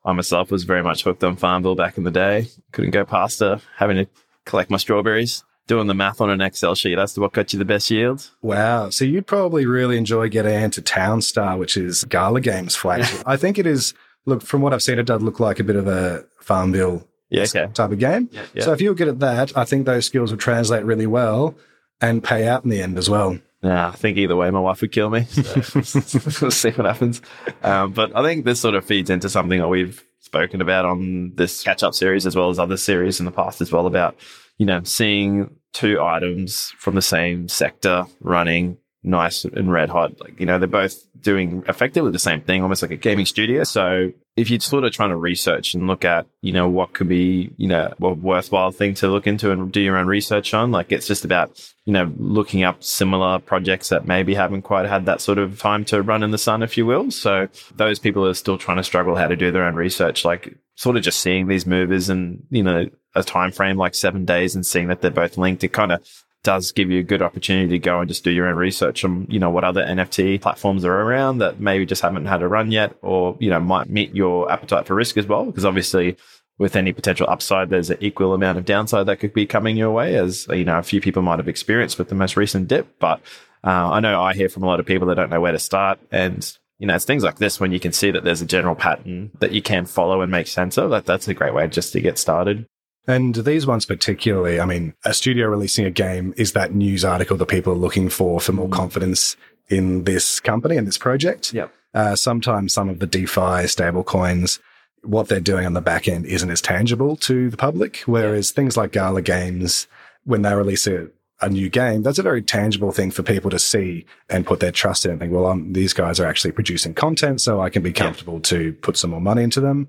I 0.05 0.13
myself 0.13 0.51
was 0.51 0.63
very 0.63 0.83
much 0.83 1.03
hooked 1.03 1.23
on 1.23 1.35
Farmville 1.35 1.75
back 1.75 1.97
in 1.97 2.03
the 2.03 2.11
day. 2.11 2.49
Couldn't 2.71 2.91
go 2.91 3.05
past 3.05 3.41
uh, 3.41 3.57
having 3.77 3.97
to 3.97 4.07
collect 4.45 4.69
my 4.69 4.77
strawberries. 4.77 5.43
Doing 5.67 5.87
the 5.87 5.95
math 5.95 6.21
on 6.21 6.29
an 6.29 6.41
Excel 6.41 6.75
sheet, 6.75 6.93
that's 6.93 7.17
what 7.17 7.33
got 7.33 7.51
you 7.51 7.57
the 7.57 7.65
best 7.65 7.89
yield. 7.89 8.29
Wow. 8.43 8.91
So 8.91 9.03
you'd 9.03 9.25
probably 9.25 9.65
really 9.65 9.97
enjoy 9.97 10.29
getting 10.29 10.61
into 10.61 10.79
Town 10.79 11.23
Star, 11.23 11.57
which 11.57 11.75
is 11.75 12.03
Gala 12.03 12.39
Games 12.39 12.75
flagship. 12.75 13.23
I 13.25 13.35
think 13.35 13.57
it 13.57 13.65
is 13.65 13.95
look, 14.25 14.41
from 14.41 14.61
what 14.61 14.73
I've 14.73 14.83
seen, 14.83 14.99
it 14.99 15.05
does 15.05 15.21
look 15.21 15.39
like 15.39 15.59
a 15.59 15.63
bit 15.63 15.75
of 15.75 15.87
a 15.87 16.25
Farmville 16.39 17.07
yeah, 17.29 17.43
okay. 17.43 17.67
type 17.73 17.91
of 17.91 17.99
game. 17.99 18.29
Yeah, 18.31 18.45
yeah. 18.53 18.63
So 18.63 18.73
if 18.73 18.81
you're 18.81 18.93
good 18.93 19.07
at 19.07 19.19
that, 19.19 19.57
I 19.57 19.65
think 19.65 19.85
those 19.85 20.05
skills 20.05 20.31
would 20.31 20.39
translate 20.39 20.83
really 20.83 21.07
well 21.07 21.55
and 22.01 22.23
pay 22.23 22.47
out 22.47 22.63
in 22.63 22.69
the 22.69 22.81
end 22.81 22.97
as 22.97 23.09
well. 23.09 23.39
Yeah, 23.61 23.87
I 23.87 23.91
think 23.91 24.17
either 24.17 24.35
way, 24.35 24.51
my 24.51 24.59
wife 24.59 24.81
would 24.81 24.91
kill 24.91 25.09
me. 25.09 25.25
So 25.35 26.41
we'll 26.41 26.51
see 26.51 26.69
what 26.71 26.85
happens. 26.85 27.21
Um, 27.63 27.93
but 27.93 28.15
I 28.15 28.21
think 28.21 28.45
this 28.45 28.59
sort 28.59 28.75
of 28.75 28.85
feeds 28.85 29.09
into 29.09 29.29
something 29.29 29.59
that 29.59 29.67
we've 29.67 30.03
spoken 30.19 30.61
about 30.61 30.85
on 30.85 31.33
this 31.35 31.63
catch 31.63 31.81
up 31.81 31.95
series 31.95 32.25
as 32.25 32.35
well 32.35 32.49
as 32.49 32.59
other 32.59 32.77
series 32.77 33.19
in 33.19 33.25
the 33.25 33.31
past 33.31 33.61
as 33.61 33.71
well 33.71 33.87
about, 33.87 34.15
you 34.57 34.65
know, 34.65 34.81
seeing 34.83 35.55
two 35.73 35.99
items 36.01 36.73
from 36.77 36.95
the 36.95 37.01
same 37.01 37.47
sector 37.47 38.05
running 38.21 38.77
nice 39.05 39.45
and 39.45 39.71
red 39.71 39.89
hot. 39.89 40.19
Like, 40.19 40.39
you 40.39 40.45
know, 40.45 40.59
they're 40.59 40.67
both 40.67 40.95
doing 41.19 41.63
effectively 41.67 42.11
the 42.11 42.19
same 42.19 42.41
thing, 42.41 42.61
almost 42.61 42.81
like 42.81 42.91
a 42.91 42.97
gaming 42.97 43.25
studio. 43.25 43.63
So 43.63 44.11
if 44.35 44.49
you're 44.49 44.59
sort 44.59 44.83
of 44.83 44.91
trying 44.91 45.09
to 45.09 45.15
research 45.15 45.73
and 45.73 45.87
look 45.87 46.03
at, 46.03 46.25
you 46.41 46.51
know, 46.51 46.67
what 46.67 46.93
could 46.93 47.07
be, 47.07 47.53
you 47.57 47.67
know, 47.67 47.93
a 48.01 48.13
worthwhile 48.13 48.71
thing 48.71 48.93
to 48.95 49.07
look 49.07 49.27
into 49.27 49.51
and 49.51 49.71
do 49.71 49.79
your 49.79 49.97
own 49.97 50.07
research 50.07 50.53
on, 50.53 50.71
like 50.71 50.91
it's 50.91 51.07
just 51.07 51.23
about, 51.25 51.59
you 51.85 51.93
know, 51.93 52.11
looking 52.17 52.63
up 52.63 52.83
similar 52.83 53.39
projects 53.39 53.89
that 53.89 54.07
maybe 54.07 54.33
haven't 54.33 54.63
quite 54.63 54.87
had 54.87 55.05
that 55.05 55.21
sort 55.21 55.37
of 55.37 55.59
time 55.59 55.85
to 55.85 56.01
run 56.01 56.23
in 56.23 56.31
the 56.31 56.37
sun, 56.37 56.63
if 56.63 56.77
you 56.77 56.85
will. 56.85 57.11
So 57.11 57.47
those 57.75 57.99
people 57.99 58.25
are 58.25 58.33
still 58.33 58.57
trying 58.57 58.77
to 58.77 58.83
struggle 58.83 59.15
how 59.15 59.27
to 59.27 59.35
do 59.35 59.51
their 59.51 59.65
own 59.65 59.75
research, 59.75 60.25
like 60.25 60.57
sort 60.75 60.97
of 60.97 61.03
just 61.03 61.21
seeing 61.21 61.47
these 61.47 61.65
movers 61.65 62.09
and, 62.09 62.45
you 62.49 62.63
know, 62.63 62.89
a 63.15 63.23
time 63.23 63.51
frame 63.51 63.77
like 63.77 63.95
seven 63.95 64.25
days 64.25 64.55
and 64.55 64.65
seeing 64.65 64.87
that 64.87 65.01
they're 65.01 65.09
both 65.09 65.37
linked, 65.37 65.63
it 65.63 65.69
kind 65.69 65.93
of 65.93 66.24
does 66.45 66.71
give 66.71 66.91
you 66.91 66.99
a 66.99 67.03
good 67.03 67.23
opportunity 67.23 67.67
to 67.69 67.79
go 67.79 67.99
and 67.99 68.07
just 68.07 68.23
do 68.23 68.31
your 68.31 68.47
own 68.47 68.55
research 68.55 69.03
on, 69.03 69.25
you 69.29 69.39
know, 69.39 69.49
what 69.49 69.63
other 69.63 69.83
NFT 69.83 70.39
platforms 70.39 70.85
are 70.85 71.01
around 71.01 71.39
that 71.39 71.59
maybe 71.59 71.85
just 71.85 72.03
haven't 72.03 72.27
had 72.27 72.43
a 72.43 72.47
run 72.47 72.71
yet 72.71 72.95
or, 73.01 73.35
you 73.39 73.49
know, 73.49 73.59
might 73.59 73.89
meet 73.89 74.15
your 74.15 74.49
appetite 74.49 74.85
for 74.85 74.93
risk 74.93 75.17
as 75.17 75.25
well. 75.25 75.45
Because 75.45 75.65
obviously 75.65 76.15
with 76.59 76.75
any 76.75 76.93
potential 76.93 77.27
upside, 77.27 77.69
there's 77.69 77.89
an 77.89 77.97
equal 77.99 78.33
amount 78.33 78.59
of 78.59 78.65
downside 78.65 79.07
that 79.07 79.19
could 79.19 79.33
be 79.33 79.47
coming 79.47 79.75
your 79.75 79.91
way 79.91 80.15
as, 80.15 80.47
you 80.51 80.63
know, 80.63 80.77
a 80.77 80.83
few 80.83 81.01
people 81.01 81.23
might 81.23 81.39
have 81.39 81.49
experienced 81.49 81.97
with 81.97 82.09
the 82.09 82.15
most 82.15 82.37
recent 82.37 82.67
dip. 82.67 82.99
But 82.99 83.19
uh, 83.63 83.89
I 83.91 83.99
know 83.99 84.21
I 84.21 84.35
hear 84.35 84.47
from 84.47 84.63
a 84.63 84.67
lot 84.67 84.79
of 84.79 84.85
people 84.85 85.07
that 85.07 85.15
don't 85.15 85.31
know 85.31 85.41
where 85.41 85.51
to 85.51 85.59
start. 85.59 85.99
And, 86.11 86.49
you 86.77 86.85
know, 86.85 86.95
it's 86.95 87.05
things 87.05 87.23
like 87.23 87.39
this 87.39 87.59
when 87.59 87.71
you 87.71 87.79
can 87.79 87.91
see 87.91 88.11
that 88.11 88.23
there's 88.23 88.43
a 88.43 88.45
general 88.45 88.75
pattern 88.75 89.31
that 89.39 89.51
you 89.51 89.63
can 89.63 89.85
follow 89.87 90.21
and 90.21 90.31
make 90.31 90.47
sense 90.47 90.77
of. 90.77 90.91
That 90.91 91.07
that's 91.07 91.27
a 91.27 91.33
great 91.33 91.55
way 91.55 91.67
just 91.67 91.91
to 91.93 92.01
get 92.01 92.19
started. 92.19 92.67
And 93.07 93.35
these 93.35 93.67
ones 93.67 93.85
particularly, 93.85 94.59
I 94.59 94.65
mean, 94.65 94.93
a 95.05 95.13
studio 95.13 95.47
releasing 95.47 95.85
a 95.85 95.91
game 95.91 96.33
is 96.37 96.53
that 96.53 96.73
news 96.73 97.05
article 97.05 97.37
that 97.37 97.47
people 97.47 97.73
are 97.73 97.77
looking 97.77 98.09
for 98.09 98.39
for 98.39 98.51
more 98.51 98.67
mm. 98.67 98.73
confidence 98.73 99.37
in 99.69 100.03
this 100.03 100.39
company 100.39 100.77
and 100.77 100.87
this 100.87 100.97
project. 100.97 101.53
Yep. 101.53 101.71
Uh, 101.93 102.15
sometimes 102.15 102.73
some 102.73 102.89
of 102.89 102.99
the 102.99 103.07
DeFi 103.07 103.67
stable 103.67 104.03
coins, 104.03 104.59
what 105.03 105.27
they're 105.27 105.39
doing 105.39 105.65
on 105.65 105.73
the 105.73 105.81
back 105.81 106.07
end 106.07 106.25
isn't 106.25 106.49
as 106.49 106.61
tangible 106.61 107.15
to 107.15 107.49
the 107.49 107.57
public. 107.57 107.97
Whereas 108.05 108.49
yep. 108.49 108.55
things 108.55 108.75
like 108.75 108.91
Gala 108.91 109.21
Games, 109.21 109.87
when 110.23 110.41
they 110.41 110.53
release 110.53 110.87
a, 110.87 111.07
a 111.41 111.49
new 111.49 111.69
game, 111.69 112.01
that's 112.01 112.19
a 112.19 112.23
very 112.23 112.41
tangible 112.41 112.91
thing 112.91 113.11
for 113.11 113.23
people 113.23 113.51
to 113.51 113.59
see 113.59 114.05
and 114.29 114.47
put 114.47 114.59
their 114.59 114.71
trust 114.71 115.05
in 115.05 115.11
and 115.11 115.19
think, 115.19 115.31
well, 115.31 115.45
um, 115.45 115.73
these 115.73 115.93
guys 115.93 116.19
are 116.19 116.25
actually 116.25 116.51
producing 116.51 116.93
content, 116.93 117.39
so 117.39 117.61
I 117.61 117.69
can 117.69 117.83
be 117.83 117.93
comfortable 117.93 118.35
yep. 118.35 118.43
to 118.43 118.73
put 118.73 118.97
some 118.97 119.11
more 119.11 119.21
money 119.21 119.43
into 119.43 119.61
them. 119.61 119.87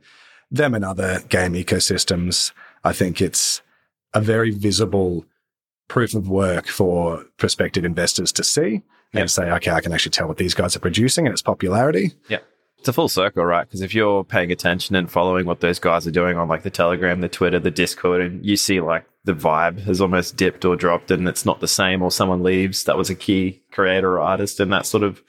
Them 0.51 0.75
and 0.75 0.85
other 0.85 1.21
game 1.29 1.55
ecosystems 1.55 2.53
I 2.87 2.92
think 2.92 3.20
it's 3.20 3.62
a 4.14 4.20
very 4.20 4.53
visible 4.53 5.27
proof 5.88 6.14
of 6.14 6.29
work 6.29 6.68
for 6.68 7.25
prospective 7.37 7.85
investors 7.85 8.31
to 8.33 8.44
see 8.44 8.83
and 9.12 9.29
say, 9.29 9.51
okay, 9.51 9.72
I 9.72 9.81
can 9.81 9.92
actually 9.92 10.12
tell 10.12 10.29
what 10.29 10.37
these 10.37 10.55
guys 10.55 10.77
are 10.77 10.81
producing 10.81 11.27
and 11.27 11.33
its 11.33 11.42
popularity. 11.42 12.12
Yeah. 12.29 12.38
It's 12.79 12.87
a 12.87 12.92
full 12.92 13.09
circle, 13.09 13.44
right? 13.44 13.66
Because 13.66 13.81
if 13.81 13.92
you're 13.92 14.22
paying 14.22 14.53
attention 14.53 14.94
and 14.94 15.11
following 15.11 15.46
what 15.46 15.61
those 15.61 15.81
guys 15.81 16.07
are 16.07 16.12
doing 16.12 16.37
on 16.37 16.46
like 16.46 16.62
the 16.62 16.70
Telegram, 16.70 17.20
the 17.20 17.29
Twitter, 17.29 17.59
the 17.59 17.72
Discord, 17.72 18.20
and 18.20 18.46
you 18.46 18.57
see 18.57 18.81
like 18.81 19.05
the 19.25 19.35
vibe 19.35 19.81
has 19.81 20.01
almost 20.01 20.37
dipped 20.37 20.64
or 20.64 20.77
dropped 20.77 21.11
and 21.11 21.27
it's 21.27 21.44
not 21.44 21.59
the 21.59 21.66
same, 21.66 22.03
or 22.03 22.12
someone 22.12 22.44
leaves 22.44 22.85
that 22.85 22.96
was 22.96 23.11
a 23.11 23.16
key 23.16 23.62
creator 23.72 24.12
or 24.12 24.20
artist 24.20 24.61
in 24.61 24.70
that 24.70 24.87
sort 24.87 25.03
of 25.03 25.20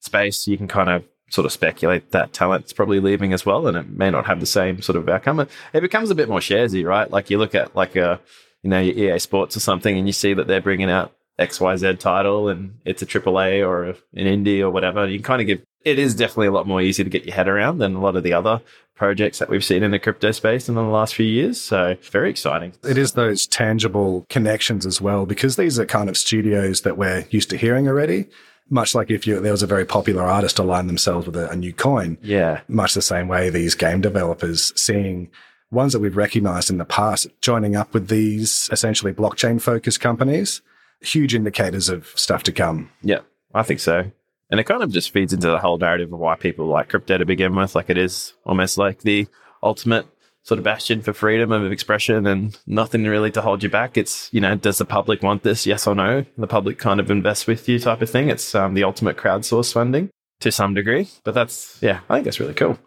space, 0.00 0.46
you 0.48 0.56
can 0.56 0.68
kind 0.68 0.88
of 0.88 1.04
sort 1.32 1.46
of 1.46 1.52
speculate 1.52 2.10
that 2.10 2.34
talent's 2.34 2.74
probably 2.74 3.00
leaving 3.00 3.32
as 3.32 3.46
well, 3.46 3.66
and 3.66 3.76
it 3.76 3.88
may 3.88 4.10
not 4.10 4.26
have 4.26 4.38
the 4.38 4.46
same 4.46 4.82
sort 4.82 4.96
of 4.96 5.08
outcome. 5.08 5.40
It 5.72 5.80
becomes 5.80 6.10
a 6.10 6.14
bit 6.14 6.28
more 6.28 6.40
sharesy, 6.40 6.84
right? 6.84 7.10
Like 7.10 7.30
you 7.30 7.38
look 7.38 7.54
at 7.54 7.74
like 7.74 7.96
a 7.96 8.20
you 8.62 8.70
know 8.70 8.80
your 8.80 9.14
EA 9.14 9.18
Sports 9.18 9.56
or 9.56 9.60
something, 9.60 9.96
and 9.96 10.06
you 10.06 10.12
see 10.12 10.34
that 10.34 10.46
they're 10.46 10.60
bringing 10.60 10.90
out 10.90 11.12
X 11.38 11.58
Y 11.58 11.74
Z 11.76 11.94
title, 11.96 12.48
and 12.48 12.78
it's 12.84 13.00
a 13.00 13.06
AAA 13.06 13.66
or 13.66 13.84
an 13.84 13.96
indie 14.14 14.60
or 14.60 14.70
whatever. 14.70 15.08
You 15.08 15.20
kind 15.20 15.40
of 15.40 15.46
give 15.46 15.62
it 15.84 15.98
is 15.98 16.14
definitely 16.14 16.46
a 16.46 16.52
lot 16.52 16.68
more 16.68 16.80
easy 16.80 17.02
to 17.02 17.10
get 17.10 17.24
your 17.24 17.34
head 17.34 17.48
around 17.48 17.78
than 17.78 17.94
a 17.94 18.00
lot 18.00 18.14
of 18.14 18.22
the 18.22 18.34
other 18.34 18.60
projects 18.94 19.38
that 19.38 19.48
we've 19.48 19.64
seen 19.64 19.82
in 19.82 19.90
the 19.90 19.98
crypto 19.98 20.30
space 20.30 20.68
in 20.68 20.76
the 20.76 20.82
last 20.82 21.14
few 21.14 21.26
years. 21.26 21.60
So 21.60 21.96
very 22.02 22.30
exciting. 22.30 22.74
It 22.84 22.98
is 22.98 23.12
those 23.12 23.46
tangible 23.46 24.26
connections 24.28 24.86
as 24.86 25.00
well, 25.00 25.26
because 25.26 25.56
these 25.56 25.78
are 25.78 25.86
kind 25.86 26.08
of 26.08 26.16
studios 26.16 26.82
that 26.82 26.96
we're 26.96 27.26
used 27.30 27.50
to 27.50 27.56
hearing 27.56 27.88
already 27.88 28.28
much 28.72 28.94
like 28.94 29.10
if 29.10 29.26
you, 29.26 29.38
there 29.38 29.52
was 29.52 29.62
a 29.62 29.66
very 29.66 29.84
popular 29.84 30.22
artist 30.22 30.58
align 30.58 30.86
themselves 30.86 31.26
with 31.26 31.36
a, 31.36 31.50
a, 31.50 31.56
new 31.56 31.74
coin. 31.74 32.16
Yeah. 32.22 32.62
Much 32.68 32.94
the 32.94 33.02
same 33.02 33.28
way 33.28 33.50
these 33.50 33.74
game 33.74 34.00
developers 34.00 34.72
seeing 34.80 35.30
ones 35.70 35.92
that 35.92 36.00
we've 36.00 36.16
recognized 36.16 36.70
in 36.70 36.78
the 36.78 36.84
past 36.86 37.26
joining 37.42 37.76
up 37.76 37.92
with 37.92 38.08
these 38.08 38.70
essentially 38.72 39.12
blockchain 39.12 39.60
focused 39.60 40.00
companies, 40.00 40.62
huge 41.00 41.34
indicators 41.34 41.90
of 41.90 42.06
stuff 42.14 42.42
to 42.44 42.52
come. 42.52 42.90
Yeah, 43.02 43.20
I 43.54 43.62
think 43.62 43.80
so. 43.80 44.10
And 44.50 44.58
it 44.58 44.64
kind 44.64 44.82
of 44.82 44.90
just 44.90 45.10
feeds 45.10 45.34
into 45.34 45.48
the 45.48 45.58
whole 45.58 45.78
narrative 45.78 46.12
of 46.12 46.18
why 46.18 46.36
people 46.36 46.66
like 46.66 46.88
crypto 46.88 47.18
to 47.18 47.26
begin 47.26 47.54
with. 47.54 47.74
Like 47.74 47.90
it 47.90 47.98
is 47.98 48.32
almost 48.44 48.78
like 48.78 49.00
the 49.00 49.26
ultimate 49.62 50.06
sort 50.44 50.58
of 50.58 50.64
bastion 50.64 51.02
for 51.02 51.12
freedom 51.12 51.52
of 51.52 51.70
expression 51.70 52.26
and 52.26 52.58
nothing 52.66 53.04
really 53.04 53.30
to 53.30 53.40
hold 53.40 53.62
you 53.62 53.68
back. 53.68 53.96
It's, 53.96 54.28
you 54.32 54.40
know, 54.40 54.56
does 54.56 54.78
the 54.78 54.84
public 54.84 55.22
want 55.22 55.42
this? 55.42 55.66
Yes 55.66 55.86
or 55.86 55.94
no? 55.94 56.24
The 56.36 56.46
public 56.46 56.78
kind 56.78 56.98
of 56.98 57.10
invests 57.10 57.46
with 57.46 57.68
you 57.68 57.78
type 57.78 58.02
of 58.02 58.10
thing. 58.10 58.28
It's 58.28 58.54
um, 58.54 58.74
the 58.74 58.84
ultimate 58.84 59.16
crowdsource 59.16 59.72
funding 59.72 60.10
to 60.40 60.50
some 60.50 60.74
degree. 60.74 61.08
But 61.24 61.34
that's, 61.34 61.78
yeah, 61.80 62.00
I 62.08 62.14
think 62.14 62.24
that's 62.24 62.40
really 62.40 62.54
cool. 62.54 62.78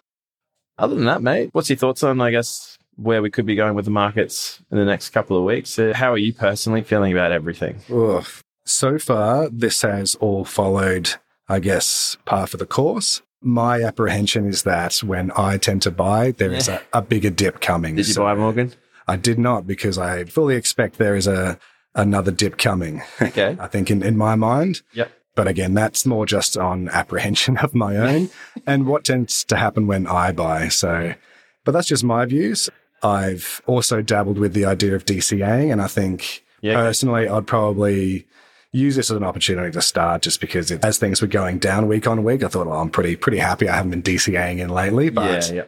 Other 0.78 0.96
than 0.96 1.06
that, 1.06 1.22
mate, 1.22 1.50
what's 1.54 1.70
your 1.70 1.78
thoughts 1.78 2.04
on, 2.04 2.20
I 2.20 2.32
guess, 2.32 2.78
where 2.98 3.22
we 3.22 3.30
could 3.30 3.46
be 3.46 3.56
going 3.56 3.76
with 3.76 3.86
the 3.86 3.92
markets 3.92 4.62
in 4.70 4.78
the 4.78 4.84
next 4.84 5.12
couple 5.12 5.38
of 5.38 5.46
weeks? 5.46 5.80
Uh, 5.80 5.94
how 5.96 6.12
are 6.12 6.18
you 6.18 6.34
personally 6.34 6.82
feeling 6.82 7.14
about 7.14 7.32
everything? 7.32 7.80
Ugh. 7.90 8.26
So 8.66 8.98
far, 8.98 9.48
this 9.50 9.84
has 9.84 10.16
all 10.16 10.44
followed, 10.44 11.12
I 11.48 11.60
guess, 11.60 12.18
par 12.26 12.48
for 12.48 12.58
the 12.58 12.66
course. 12.66 13.22
My 13.42 13.84
apprehension 13.84 14.48
is 14.48 14.64
that 14.64 14.98
when 15.04 15.32
I 15.36 15.58
tend 15.58 15.82
to 15.84 15.92
buy, 15.92 16.32
there 16.32 16.52
is 16.54 16.68
a, 16.68 16.82
a 16.94 17.02
bigger 17.02 17.30
dip 17.30 17.62
coming. 17.62 17.96
Did 17.96 18.08
you 18.08 18.14
So 18.14 18.24
buy 18.24 18.34
Morgan? 18.36 18.74
I 19.08 19.18
did 19.18 19.38
not 19.38 19.68
because 19.68 19.98
I 19.98 20.24
fully 20.26 20.56
expect 20.56 20.98
there 20.98 21.16
is 21.16 21.28
a 21.28 21.60
another 21.94 22.32
dip 22.32 22.58
coming. 22.58 23.04
Okay. 23.22 23.56
I 23.60 23.68
think 23.68 23.92
in, 23.92 24.02
in 24.04 24.18
my 24.18 24.36
mind. 24.36 24.82
Yep. 24.94 25.12
But 25.36 25.48
again, 25.48 25.74
that's 25.74 26.06
more 26.06 26.26
just 26.26 26.58
on 26.58 26.90
apprehension 26.90 27.58
of 27.66 27.76
my 27.76 27.98
own 27.98 28.30
and 28.68 28.88
what 28.88 29.04
tends 29.06 29.44
to 29.46 29.58
happen 29.58 29.86
when 29.86 30.08
I 30.08 30.32
buy. 30.32 30.70
So, 30.70 31.14
but 31.64 31.72
that's 31.74 31.88
just 31.88 32.04
my 32.04 32.26
views. 32.26 32.70
I've 33.04 33.62
also 33.68 34.02
dabbled 34.02 34.40
with 34.40 34.54
the 34.54 34.66
idea 34.66 34.96
of 34.96 35.06
DCAing, 35.06 35.72
and 35.72 35.82
I 35.82 35.88
think 35.88 36.44
Yeah. 36.62 36.74
personally, 36.76 37.28
I'd 37.28 37.46
probably 37.46 38.26
use 38.76 38.96
this 38.96 39.10
as 39.10 39.18
an 39.18 39.24
opportunity 39.24 39.72
to 39.72 39.82
start 39.82 40.22
just 40.22 40.42
because 40.42 40.70
it, 40.70 40.84
as 40.84 40.98
things 40.98 41.22
were 41.22 41.28
going 41.28 41.60
down 41.60 41.88
week 41.88 42.08
on 42.08 42.24
week, 42.24 42.44
I 42.44 42.48
thought, 42.48 42.68
well, 42.68 42.80
I'm 42.80 42.90
pretty, 42.90 43.16
pretty 43.16 43.38
happy 43.38 43.70
I 43.70 43.76
haven't 43.76 43.92
been 43.92 44.04
DCAing 44.04 44.60
in 44.60 44.70
lately, 44.70 45.10
but 45.10 45.48
yeah, 45.50 45.56
yeah. 45.56 45.64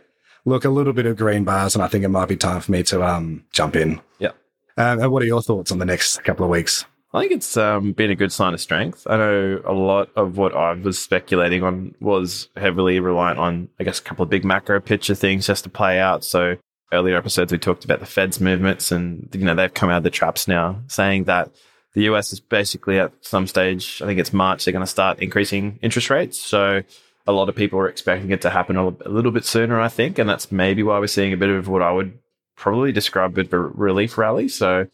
look, 0.45 0.65
a 0.65 0.69
little 0.69 0.93
bit 0.93 1.05
of 1.05 1.17
green 1.17 1.43
bars, 1.43 1.75
and 1.75 1.83
I 1.83 1.87
think 1.87 2.03
it 2.03 2.09
might 2.09 2.27
be 2.27 2.35
time 2.35 2.61
for 2.61 2.71
me 2.71 2.83
to 2.83 3.03
um, 3.03 3.45
jump 3.51 3.75
in. 3.75 4.01
Yeah. 4.19 4.31
Um, 4.77 4.99
and 4.99 5.11
what 5.11 5.23
are 5.23 5.25
your 5.27 5.41
thoughts 5.41 5.71
on 5.71 5.79
the 5.79 5.85
next 5.85 6.23
couple 6.23 6.43
of 6.43 6.51
weeks? 6.51 6.85
I 7.13 7.21
think 7.21 7.31
it's 7.31 7.55
um, 7.55 7.93
been 7.93 8.11
a 8.11 8.15
good 8.15 8.33
sign 8.33 8.53
of 8.53 8.59
strength. 8.59 9.07
I 9.09 9.17
know 9.17 9.61
a 9.65 9.71
lot 9.71 10.09
of 10.15 10.37
what 10.37 10.53
I 10.53 10.73
was 10.73 10.99
speculating 10.99 11.63
on 11.63 11.95
was 12.01 12.49
heavily 12.57 12.99
reliant 12.99 13.39
on, 13.39 13.69
I 13.79 13.85
guess, 13.85 13.99
a 13.99 14.03
couple 14.03 14.23
of 14.23 14.29
big 14.29 14.43
macro 14.43 14.81
picture 14.81 15.15
things 15.15 15.47
just 15.47 15.63
to 15.63 15.69
play 15.69 15.99
out. 15.99 16.25
So 16.25 16.57
earlier 16.91 17.15
episodes 17.15 17.51
we 17.51 17.57
talked 17.57 17.85
about 17.85 18.01
the 18.01 18.05
Fed's 18.05 18.41
movements, 18.41 18.91
and 18.91 19.29
you 19.33 19.45
know 19.45 19.55
they've 19.55 19.73
come 19.73 19.89
out 19.89 19.97
of 19.97 20.03
the 20.03 20.09
traps 20.09 20.47
now, 20.47 20.81
saying 20.87 21.23
that 21.23 21.49
the 21.97 22.03
US 22.03 22.31
is 22.31 22.39
basically 22.39 22.99
at 22.99 23.11
some 23.21 23.47
stage. 23.47 24.03
I 24.03 24.05
think 24.05 24.19
it's 24.19 24.31
March. 24.31 24.63
They're 24.63 24.71
going 24.71 24.85
to 24.85 24.87
start 24.87 25.17
increasing 25.17 25.79
interest 25.81 26.11
rates. 26.11 26.39
So 26.39 26.83
a 27.25 27.31
lot 27.31 27.49
of 27.49 27.55
people 27.55 27.79
are 27.79 27.89
expecting 27.89 28.29
it 28.29 28.39
to 28.43 28.51
happen 28.51 28.77
a, 28.77 28.89
little 29.09 29.31
bit 29.31 29.45
sooner. 29.45 29.81
I 29.81 29.87
think, 29.87 30.19
and 30.19 30.29
that's 30.29 30.51
maybe 30.51 30.83
why 30.83 30.99
we're 30.99 31.07
seeing 31.07 31.33
a 31.33 31.37
bit 31.37 31.49
of 31.49 31.67
what 31.67 31.81
I 31.81 31.91
would 31.91 32.19
probably 32.55 32.91
describe 32.91 33.31
a 33.31 33.33
bit 33.33 33.47
of 33.47 33.53
a 33.53 33.59
relief 33.59 34.15
rally. 34.15 34.47
So 34.47 34.85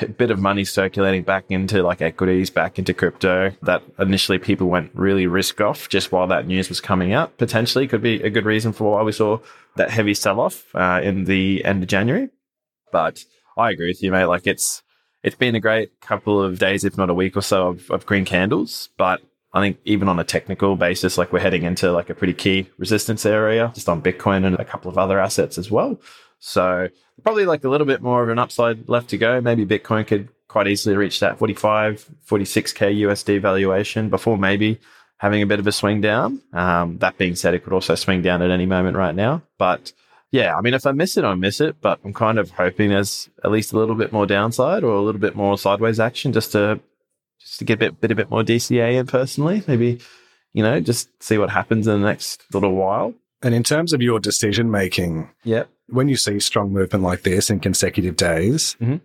a 0.00 0.08
bit 0.08 0.30
of 0.30 0.38
money 0.38 0.66
circulating 0.66 1.22
back 1.22 1.46
into 1.48 1.82
like 1.82 2.02
equities, 2.02 2.50
back 2.50 2.78
into 2.78 2.92
crypto 2.92 3.52
that 3.62 3.82
initially 3.98 4.38
people 4.38 4.68
went 4.68 4.90
really 4.92 5.26
risk 5.26 5.62
off 5.62 5.88
just 5.88 6.12
while 6.12 6.26
that 6.26 6.46
news 6.46 6.68
was 6.68 6.82
coming 6.82 7.14
out. 7.14 7.38
Potentially 7.38 7.88
could 7.88 8.02
be 8.02 8.22
a 8.22 8.28
good 8.28 8.44
reason 8.44 8.74
for 8.74 8.96
why 8.96 9.02
we 9.02 9.12
saw 9.12 9.38
that 9.76 9.88
heavy 9.88 10.12
sell 10.12 10.38
off 10.38 10.66
uh, 10.74 11.00
in 11.02 11.24
the 11.24 11.64
end 11.64 11.82
of 11.82 11.88
January. 11.88 12.28
But 12.92 13.24
I 13.56 13.70
agree 13.70 13.88
with 13.88 14.02
you, 14.02 14.12
mate. 14.12 14.26
Like 14.26 14.46
it's 14.46 14.82
it's 15.22 15.36
been 15.36 15.54
a 15.54 15.60
great 15.60 16.00
couple 16.00 16.42
of 16.42 16.58
days, 16.58 16.84
if 16.84 16.96
not 16.96 17.10
a 17.10 17.14
week 17.14 17.36
or 17.36 17.42
so, 17.42 17.68
of, 17.68 17.90
of 17.90 18.06
green 18.06 18.24
candles. 18.24 18.88
But 18.96 19.20
I 19.52 19.60
think 19.60 19.78
even 19.84 20.08
on 20.08 20.18
a 20.18 20.24
technical 20.24 20.76
basis, 20.76 21.18
like 21.18 21.32
we're 21.32 21.40
heading 21.40 21.64
into 21.64 21.92
like 21.92 22.10
a 22.10 22.14
pretty 22.14 22.34
key 22.34 22.68
resistance 22.78 23.26
area 23.26 23.72
just 23.74 23.88
on 23.88 24.02
Bitcoin 24.02 24.44
and 24.44 24.56
a 24.56 24.64
couple 24.64 24.90
of 24.90 24.98
other 24.98 25.18
assets 25.18 25.58
as 25.58 25.70
well. 25.70 26.00
So 26.38 26.88
probably 27.22 27.44
like 27.44 27.64
a 27.64 27.68
little 27.68 27.86
bit 27.86 28.00
more 28.00 28.22
of 28.22 28.28
an 28.28 28.38
upside 28.38 28.88
left 28.88 29.10
to 29.10 29.18
go. 29.18 29.40
Maybe 29.40 29.66
Bitcoin 29.66 30.06
could 30.06 30.28
quite 30.48 30.66
easily 30.66 30.96
reach 30.96 31.20
that 31.20 31.38
45, 31.38 32.08
46K 32.26 33.00
USD 33.00 33.40
valuation 33.40 34.08
before 34.08 34.38
maybe 34.38 34.80
having 35.18 35.42
a 35.42 35.46
bit 35.46 35.60
of 35.60 35.66
a 35.66 35.72
swing 35.72 36.00
down. 36.00 36.40
Um, 36.52 36.98
that 36.98 37.18
being 37.18 37.34
said, 37.34 37.54
it 37.54 37.62
could 37.62 37.74
also 37.74 37.94
swing 37.94 38.22
down 38.22 38.40
at 38.40 38.50
any 38.50 38.66
moment 38.66 38.96
right 38.96 39.14
now. 39.14 39.42
But 39.58 39.92
yeah, 40.32 40.54
I 40.56 40.60
mean, 40.60 40.74
if 40.74 40.86
I 40.86 40.92
miss 40.92 41.16
it, 41.16 41.24
I 41.24 41.34
miss 41.34 41.60
it. 41.60 41.76
But 41.80 42.00
I'm 42.04 42.12
kind 42.14 42.38
of 42.38 42.50
hoping 42.52 42.90
there's 42.90 43.28
at 43.44 43.50
least 43.50 43.72
a 43.72 43.78
little 43.78 43.94
bit 43.94 44.12
more 44.12 44.26
downside 44.26 44.84
or 44.84 44.94
a 44.94 45.00
little 45.02 45.20
bit 45.20 45.34
more 45.36 45.58
sideways 45.58 45.98
action 46.00 46.32
just 46.32 46.52
to 46.52 46.80
just 47.40 47.58
to 47.58 47.64
get 47.64 47.74
a 47.74 47.78
bit, 47.78 48.00
bit 48.00 48.10
a 48.10 48.14
bit 48.14 48.30
more 48.30 48.42
DCA 48.42 48.98
in 48.98 49.06
personally. 49.06 49.62
Maybe 49.66 50.00
you 50.52 50.62
know 50.62 50.80
just 50.80 51.08
see 51.22 51.38
what 51.38 51.50
happens 51.50 51.86
in 51.86 52.00
the 52.00 52.06
next 52.06 52.42
little 52.52 52.74
while. 52.74 53.14
And 53.42 53.54
in 53.54 53.62
terms 53.62 53.92
of 53.94 54.02
your 54.02 54.20
decision 54.20 54.70
making, 54.70 55.30
Yep. 55.44 55.70
when 55.88 56.08
you 56.08 56.16
see 56.16 56.38
strong 56.40 56.72
movement 56.72 57.02
like 57.02 57.22
this 57.22 57.48
in 57.48 57.60
consecutive 57.60 58.14
days, 58.16 58.76
Mhm. 58.80 59.00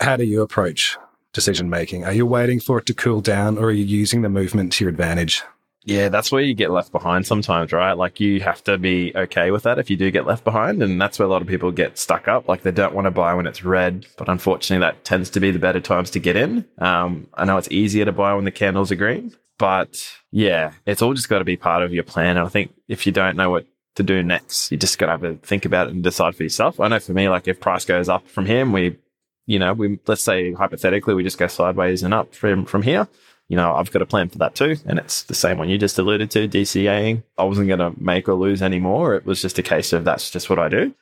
how 0.00 0.16
do 0.16 0.24
you 0.24 0.40
approach 0.40 0.96
decision 1.34 1.68
making? 1.68 2.04
Are 2.04 2.12
you 2.14 2.24
waiting 2.24 2.60
for 2.60 2.78
it 2.78 2.86
to 2.86 2.94
cool 2.94 3.20
down 3.20 3.58
or 3.58 3.64
are 3.66 3.72
you 3.72 3.84
using 3.84 4.22
the 4.22 4.30
movement 4.30 4.72
to 4.72 4.84
your 4.84 4.90
advantage? 4.90 5.42
Yeah, 5.86 6.08
that's 6.08 6.32
where 6.32 6.40
you 6.40 6.54
get 6.54 6.70
left 6.70 6.92
behind 6.92 7.26
sometimes, 7.26 7.70
right? 7.70 7.92
Like 7.92 8.18
you 8.18 8.40
have 8.40 8.64
to 8.64 8.78
be 8.78 9.12
okay 9.14 9.50
with 9.50 9.64
that 9.64 9.78
if 9.78 9.90
you 9.90 9.98
do 9.98 10.10
get 10.10 10.26
left 10.26 10.42
behind. 10.42 10.82
And 10.82 11.00
that's 11.00 11.18
where 11.18 11.26
a 11.26 11.30
lot 11.30 11.42
of 11.42 11.48
people 11.48 11.70
get 11.70 11.98
stuck 11.98 12.26
up. 12.26 12.48
Like 12.48 12.62
they 12.62 12.70
don't 12.70 12.94
want 12.94 13.04
to 13.04 13.10
buy 13.10 13.34
when 13.34 13.46
it's 13.46 13.64
red, 13.64 14.06
but 14.16 14.30
unfortunately 14.30 14.80
that 14.80 15.04
tends 15.04 15.28
to 15.30 15.40
be 15.40 15.50
the 15.50 15.58
better 15.58 15.80
times 15.80 16.10
to 16.12 16.18
get 16.18 16.36
in. 16.36 16.64
Um, 16.78 17.28
I 17.34 17.44
know 17.44 17.58
it's 17.58 17.70
easier 17.70 18.06
to 18.06 18.12
buy 18.12 18.32
when 18.34 18.44
the 18.44 18.50
candles 18.50 18.90
are 18.92 18.96
green, 18.96 19.34
but 19.58 20.10
yeah, 20.30 20.72
it's 20.86 21.02
all 21.02 21.12
just 21.12 21.28
got 21.28 21.40
to 21.40 21.44
be 21.44 21.56
part 21.56 21.82
of 21.82 21.92
your 21.92 22.04
plan. 22.04 22.38
And 22.38 22.46
I 22.46 22.48
think 22.48 22.72
if 22.88 23.04
you 23.04 23.12
don't 23.12 23.36
know 23.36 23.50
what 23.50 23.66
to 23.96 24.02
do 24.02 24.22
next, 24.22 24.72
you 24.72 24.78
just 24.78 24.98
got 24.98 25.06
to 25.06 25.12
have 25.12 25.20
to 25.22 25.46
think 25.46 25.66
about 25.66 25.88
it 25.88 25.92
and 25.92 26.02
decide 26.02 26.34
for 26.34 26.44
yourself. 26.44 26.80
I 26.80 26.88
know 26.88 26.98
for 26.98 27.12
me, 27.12 27.28
like 27.28 27.46
if 27.46 27.60
price 27.60 27.84
goes 27.84 28.08
up 28.08 28.26
from 28.26 28.46
here 28.46 28.64
we, 28.64 28.96
you 29.44 29.58
know, 29.58 29.74
we, 29.74 30.00
let's 30.06 30.22
say 30.22 30.54
hypothetically, 30.54 31.14
we 31.14 31.22
just 31.22 31.36
go 31.36 31.46
sideways 31.46 32.02
and 32.02 32.14
up 32.14 32.34
from, 32.34 32.64
from 32.64 32.80
here 32.80 33.06
you 33.54 33.60
know, 33.60 33.72
I've 33.72 33.92
got 33.92 34.02
a 34.02 34.06
plan 34.06 34.30
for 34.30 34.38
that 34.38 34.56
too. 34.56 34.78
And 34.84 34.98
it's 34.98 35.22
the 35.22 35.34
same 35.36 35.58
one 35.58 35.68
you 35.68 35.78
just 35.78 35.96
alluded 35.96 36.28
to, 36.32 36.48
DCAing. 36.48 37.22
I 37.38 37.44
wasn't 37.44 37.68
going 37.68 37.78
to 37.78 37.92
make 38.02 38.28
or 38.28 38.34
lose 38.34 38.60
anymore. 38.60 39.14
It 39.14 39.24
was 39.24 39.40
just 39.40 39.60
a 39.60 39.62
case 39.62 39.92
of 39.92 40.02
that's 40.02 40.28
just 40.28 40.50
what 40.50 40.58
I 40.58 40.68
do. 40.68 40.92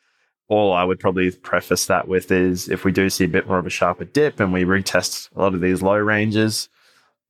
All 0.49 0.71
I 0.71 0.85
would 0.85 1.01
probably 1.01 1.31
preface 1.31 1.87
that 1.87 2.09
with 2.09 2.31
is 2.31 2.69
if 2.69 2.85
we 2.85 2.93
do 2.93 3.09
see 3.09 3.25
a 3.25 3.29
bit 3.29 3.49
more 3.49 3.59
of 3.59 3.65
a 3.65 3.71
sharper 3.71 4.05
dip 4.05 4.39
and 4.39 4.53
we 4.53 4.65
retest 4.65 5.31
a 5.35 5.41
lot 5.41 5.55
of 5.55 5.63
these 5.63 5.81
low 5.81 5.97
ranges, 5.97 6.69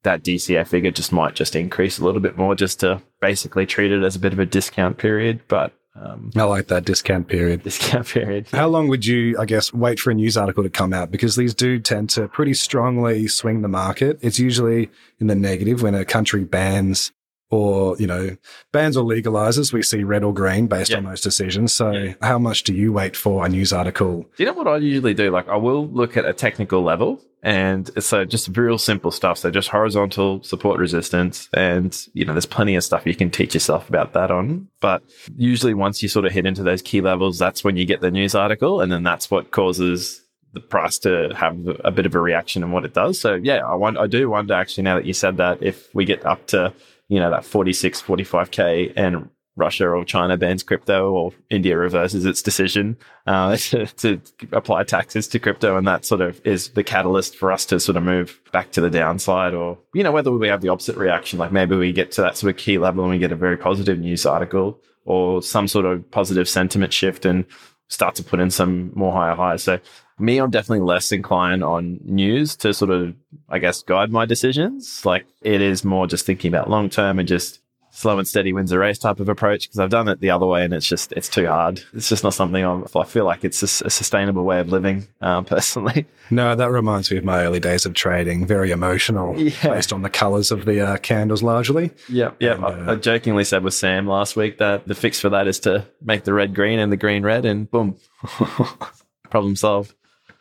that 0.02 0.24
DCA 0.24 0.66
figure 0.66 0.90
just 0.90 1.12
might 1.12 1.37
just 1.37 1.54
increase 1.54 2.00
a 2.00 2.04
little 2.04 2.20
bit 2.20 2.37
more 2.37 2.56
just 2.56 2.80
to 2.80 3.00
basically 3.20 3.64
treat 3.64 3.92
it 3.92 4.02
as 4.02 4.16
a 4.16 4.18
bit 4.18 4.32
of 4.32 4.40
a 4.40 4.46
discount 4.46 4.98
period. 4.98 5.40
But 5.46 5.72
um, 5.94 6.31
I 6.35 6.44
like 6.44 6.68
that 6.68 6.85
discount 6.85 7.28
period. 7.28 7.62
discount 7.64 8.07
period. 8.07 8.48
How 8.50 8.68
long 8.68 8.88
would 8.88 9.05
you, 9.05 9.37
I 9.38 9.44
guess, 9.44 9.72
wait 9.72 10.00
for 10.00 10.11
a 10.11 10.14
news 10.14 10.37
article 10.37 10.62
to 10.62 10.70
come 10.70 10.92
out? 10.92 11.11
Because 11.11 11.37
these 11.37 11.55
do 11.55 11.78
tend 11.78 12.11
to 12.11 12.28
pretty 12.28 12.55
strongly 12.55 13.28
swing 13.28 13.62
the 13.62 13.68
market. 13.68 14.18
It's 14.22 14.38
usually 14.38 14.90
in 15.20 15.26
the 15.26 15.35
negative 15.35 15.83
when 15.83 15.94
a 15.94 16.05
country 16.05 16.44
bans 16.44 17.12
or, 17.52 17.94
you 17.98 18.06
know, 18.06 18.34
bans 18.72 18.96
or 18.96 19.04
legalizes. 19.04 19.72
We 19.72 19.82
see 19.82 20.02
red 20.02 20.24
or 20.24 20.32
green 20.32 20.66
based 20.66 20.90
Yeah. 20.90 20.96
on 20.96 21.04
those 21.04 21.20
decisions. 21.20 21.72
So 21.72 21.90
Yeah. 21.92 22.14
how 22.22 22.38
much 22.38 22.64
do 22.64 22.72
you 22.74 22.92
wait 22.92 23.14
for 23.14 23.44
a 23.44 23.48
news 23.48 23.72
article? 23.74 24.22
Do 24.36 24.42
you 24.42 24.46
know 24.46 24.54
what 24.54 24.66
I 24.66 24.78
usually 24.78 25.12
do? 25.14 25.30
Like 25.30 25.48
I 25.48 25.56
will 25.56 25.86
look 25.86 26.16
at 26.16 26.24
a 26.24 26.32
technical 26.32 26.82
level 26.82 27.20
and 27.42 27.90
so 28.02 28.22
uh, 28.22 28.24
just 28.24 28.56
real 28.56 28.78
simple 28.78 29.10
stuff. 29.10 29.36
So 29.36 29.50
just 29.50 29.68
horizontal 29.68 30.42
support 30.42 30.78
resistance 30.80 31.50
and 31.52 31.94
you 32.14 32.24
know, 32.24 32.32
there's 32.32 32.46
plenty 32.46 32.74
of 32.74 32.84
stuff 32.84 33.04
you 33.06 33.14
can 33.14 33.30
teach 33.30 33.52
yourself 33.52 33.86
about 33.88 34.14
that 34.14 34.30
on. 34.30 34.68
But 34.80 35.02
usually 35.36 35.74
once 35.74 36.02
you 36.02 36.08
sort 36.08 36.24
of 36.24 36.32
hit 36.32 36.46
into 36.46 36.62
those 36.62 36.80
key 36.80 37.02
levels, 37.02 37.38
that's 37.38 37.62
when 37.62 37.76
you 37.76 37.84
get 37.84 38.00
the 38.00 38.10
news 38.10 38.34
article 38.34 38.80
and 38.80 38.90
then 38.90 39.02
that's 39.02 39.30
what 39.30 39.50
causes 39.50 40.22
the 40.54 40.60
price 40.60 40.98
to 41.00 41.32
have 41.36 41.58
a 41.84 41.90
bit 41.90 42.06
of 42.06 42.14
a 42.14 42.18
reaction 42.18 42.62
and 42.62 42.72
what 42.72 42.84
it 42.86 42.94
does. 42.94 43.20
So 43.20 43.34
yeah, 43.34 43.58
I 43.66 43.74
want, 43.74 43.98
I 43.98 44.06
do 44.06 44.30
wonder 44.30 44.54
actually 44.54 44.84
now 44.84 44.96
that 44.96 45.04
you 45.04 45.12
said 45.12 45.36
that 45.36 45.62
if 45.62 45.94
we 45.94 46.06
get 46.06 46.24
up 46.24 46.46
to, 46.48 46.72
you 47.12 47.20
know, 47.20 47.31
that 47.31 47.44
46, 47.44 48.01
45k 48.01 48.94
and 48.96 49.29
Russia 49.55 49.87
or 49.87 50.03
China 50.03 50.38
bans 50.38 50.62
crypto 50.62 51.12
or 51.12 51.31
India 51.51 51.77
reverses 51.77 52.25
its 52.25 52.40
decision 52.40 52.96
uh, 53.27 53.55
to, 53.59 53.85
to 53.87 54.18
apply 54.53 54.83
taxes 54.85 55.29
to 55.29 55.38
crypto. 55.38 55.77
And 55.77 55.87
that 55.87 56.07
sort 56.07 56.22
of 56.22 56.40
is 56.46 56.70
the 56.70 56.83
catalyst 56.83 57.37
for 57.37 57.53
us 57.53 57.66
to 57.66 57.79
sort 57.79 57.98
of 57.98 58.03
move 58.03 58.40
back 58.51 58.72
to 58.72 58.81
the 58.81 58.88
downside 58.88 59.53
or, 59.53 59.77
you 59.92 60.03
know, 60.03 60.11
whether 60.11 60.33
we 60.33 60.48
have 60.48 60.62
the 60.62 60.70
opposite 60.70 60.96
reaction, 60.96 61.38
like 61.38 61.53
maybe 61.53 61.77
we 61.77 61.92
get 61.92 62.12
to 62.12 62.22
that 62.22 62.38
sort 62.38 62.51
of 62.51 62.57
key 62.57 62.79
level 62.79 63.05
and 63.05 63.12
we 63.12 63.18
get 63.18 63.31
a 63.31 63.37
very 63.37 63.59
positive 63.59 63.98
news 63.98 64.25
article 64.25 64.81
or 65.05 65.42
some 65.42 65.68
sort 65.68 65.85
of 65.85 66.11
positive 66.11 66.48
sentiment 66.48 66.94
shift 66.94 67.27
and 67.27 67.44
start 67.88 68.14
to 68.14 68.25
put 68.25 68.40
in 68.40 68.51
some 68.51 68.90
more 68.94 69.12
higher 69.12 69.35
highs. 69.35 69.62
So 69.62 69.79
me, 70.18 70.38
I'm 70.38 70.51
definitely 70.51 70.85
less 70.87 71.12
inclined 71.12 71.64
on 71.64 71.98
news 72.05 72.57
to 72.57 72.72
sort 72.75 72.90
of, 72.90 73.14
I 73.48 73.59
guess, 73.59 73.83
guide 73.83 74.11
my 74.11 74.25
decisions. 74.27 75.05
Like 75.05 75.27
it 75.42 75.61
is 75.61 75.85
more 75.85 76.07
just 76.07 76.27
thinking 76.27 76.48
about 76.53 76.70
long 76.70 76.90
term 76.90 77.18
and 77.18 77.27
just 77.29 77.61
slow 77.94 78.18
and 78.18 78.27
steady 78.27 78.55
wins 78.55 78.70
the 78.70 78.79
race 78.79 78.98
type 78.98 79.20
of 79.20 79.29
approach 79.29 79.68
because 79.68 79.79
I've 79.79 79.90
done 79.90 80.09
it 80.09 80.18
the 80.20 80.31
other 80.31 80.46
way 80.46 80.64
and 80.64 80.72
it's 80.72 80.87
just 80.87 81.12
it's 81.12 81.29
too 81.29 81.46
hard. 81.46 81.83
It's 81.92 82.09
just 82.09 82.25
not 82.25 82.33
something 82.33 82.64
I'm, 82.64 82.87
I 82.96 83.05
feel 83.05 83.27
like 83.27 83.44
it's 83.44 83.62
a 83.62 83.66
sustainable 83.68 84.44
way 84.44 84.61
of 84.61 84.70
living 84.70 85.07
um, 85.20 85.44
personally. 85.55 86.07
No, 86.31 86.55
that 86.55 86.70
reminds 86.70 87.11
me 87.11 87.18
of 87.18 87.25
my 87.25 87.42
early 87.44 87.61
days 87.61 87.85
of 87.85 87.92
trading. 87.92 88.46
Very 88.46 88.70
emotional, 88.70 89.38
Yeah. 89.38 89.51
based 89.75 89.92
on 89.92 90.01
the 90.01 90.09
colors 90.09 90.51
of 90.51 90.64
the 90.64 90.81
uh, 90.81 90.96
candles 90.98 91.42
largely. 91.42 91.90
Yeah, 92.09 92.31
yeah. 92.40 92.55
And, 92.55 92.64
I, 92.64 92.68
uh, 92.68 92.92
I 92.92 92.96
jokingly 92.96 93.44
said 93.44 93.62
with 93.62 93.75
Sam 93.75 94.07
last 94.07 94.37
week 94.37 94.57
that 94.57 94.88
the 94.88 94.94
fix 94.94 95.20
for 95.20 95.29
that 95.29 95.46
is 95.46 95.61
to 95.61 95.87
make 96.01 96.25
the 96.25 96.33
red 96.33 96.55
green 96.55 96.79
and 96.79 96.90
the 96.90 96.96
green 96.96 97.22
red, 97.22 97.44
and 97.44 97.70
boom, 97.70 97.98
problem 99.31 99.57
solved. 99.57 99.94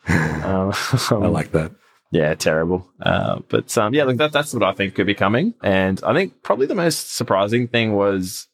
Um, 0.08 0.74
I 1.10 1.28
like 1.28 1.52
that. 1.52 1.72
Yeah, 2.12 2.34
terrible. 2.36 2.90
Uh, 3.02 3.40
but 3.48 3.78
um, 3.78 3.94
yeah, 3.94 4.04
look, 4.04 4.18
that, 4.18 4.34
that's 4.34 4.54
what 4.54 4.64
I 4.64 4.74
think 4.74 4.96
could 4.96 5.08
be 5.08 5.14
coming. 5.14 5.54
And 5.64 6.02
I 6.04 6.14
think 6.14 6.44
probably 6.44 6.66
the 6.66 6.76
most 6.76 7.16
surprising 7.16 7.68
thing 7.68 7.94
was 7.94 8.48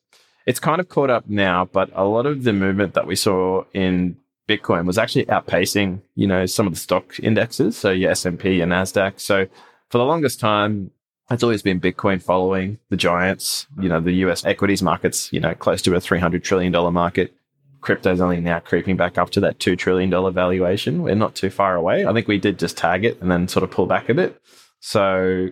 it's 0.46 0.60
kind 0.60 0.80
of 0.80 0.90
caught 0.90 1.10
up 1.10 1.28
now, 1.28 1.66
but 1.66 1.90
a 1.94 2.06
lot 2.06 2.26
of 2.26 2.44
the 2.44 2.54
movement 2.54 2.94
that 2.94 3.08
we 3.08 3.16
saw 3.16 3.64
in 3.74 4.18
Bitcoin 4.48 4.86
was 4.86 4.98
actually 4.98 5.26
outpacing, 5.26 6.02
you 6.16 6.28
know, 6.28 6.46
some 6.46 6.68
of 6.68 6.74
the 6.74 6.80
stock 6.80 7.20
indexes. 7.20 7.76
So 7.76 7.92
your 7.92 8.12
S&P, 8.12 8.58
your 8.58 8.68
NASDAQ. 8.68 9.20
So 9.20 9.48
for 9.90 9.98
the 9.98 10.06
longest 10.06 10.40
time, 10.40 10.92
it's 11.30 11.44
always 11.44 11.62
been 11.62 11.82
Bitcoin 11.82 12.22
following 12.22 12.80
the 12.90 12.96
giants. 12.96 13.68
You 13.82 13.90
know, 13.90 14.00
the 14.00 14.14
US 14.14 14.46
equities 14.46 14.82
market's, 14.82 15.34
you 15.34 15.40
know, 15.40 15.54
close 15.54 15.82
to 15.82 15.96
a 15.96 16.00
$300 16.00 16.44
trillion 16.44 16.72
market. 16.94 17.34
Crypto's 17.82 18.22
only 18.22 18.40
now 18.40 18.60
creeping 18.60 18.98
back 18.98 19.18
up 19.18 19.30
to 19.32 19.40
that 19.42 19.60
$2 19.60 19.78
trillion 19.78 20.10
valuation. 20.34 21.04
We're 21.04 21.16
not 21.16 21.36
too 21.36 21.50
far 21.50 21.76
away. 21.76 22.06
I 22.06 22.14
think 22.14 22.28
we 22.28 22.40
did 22.40 22.60
just 22.60 22.78
tag 22.78 23.06
it 23.06 23.22
and 23.22 23.30
then 23.30 23.48
sort 23.48 23.64
of 23.64 23.72
pull 23.72 23.86
back 23.86 24.10
a 24.10 24.14
bit. 24.14 24.42
So 24.80 25.50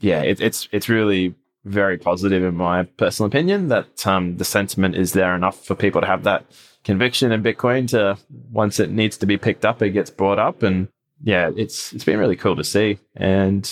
yeah, 0.00 0.22
it, 0.22 0.40
it's, 0.40 0.68
it's 0.72 0.88
really 0.88 1.34
very 1.64 1.98
positive 1.98 2.42
in 2.42 2.54
my 2.54 2.84
personal 2.84 3.26
opinion 3.26 3.68
that 3.68 4.06
um, 4.06 4.36
the 4.36 4.44
sentiment 4.44 4.96
is 4.96 5.12
there 5.12 5.34
enough 5.34 5.64
for 5.64 5.74
people 5.74 6.00
to 6.00 6.06
have 6.06 6.24
that 6.24 6.46
conviction 6.84 7.32
in 7.32 7.42
Bitcoin 7.42 7.88
to 7.88 8.16
once 8.50 8.80
it 8.80 8.90
needs 8.90 9.16
to 9.18 9.26
be 9.26 9.36
picked 9.36 9.64
up, 9.64 9.82
it 9.82 9.90
gets 9.90 10.10
brought 10.10 10.38
up. 10.38 10.62
And 10.62 10.88
yeah, 11.22 11.50
it's 11.56 11.92
it's 11.92 12.04
been 12.04 12.18
really 12.18 12.36
cool 12.36 12.56
to 12.56 12.64
see. 12.64 12.98
And 13.14 13.70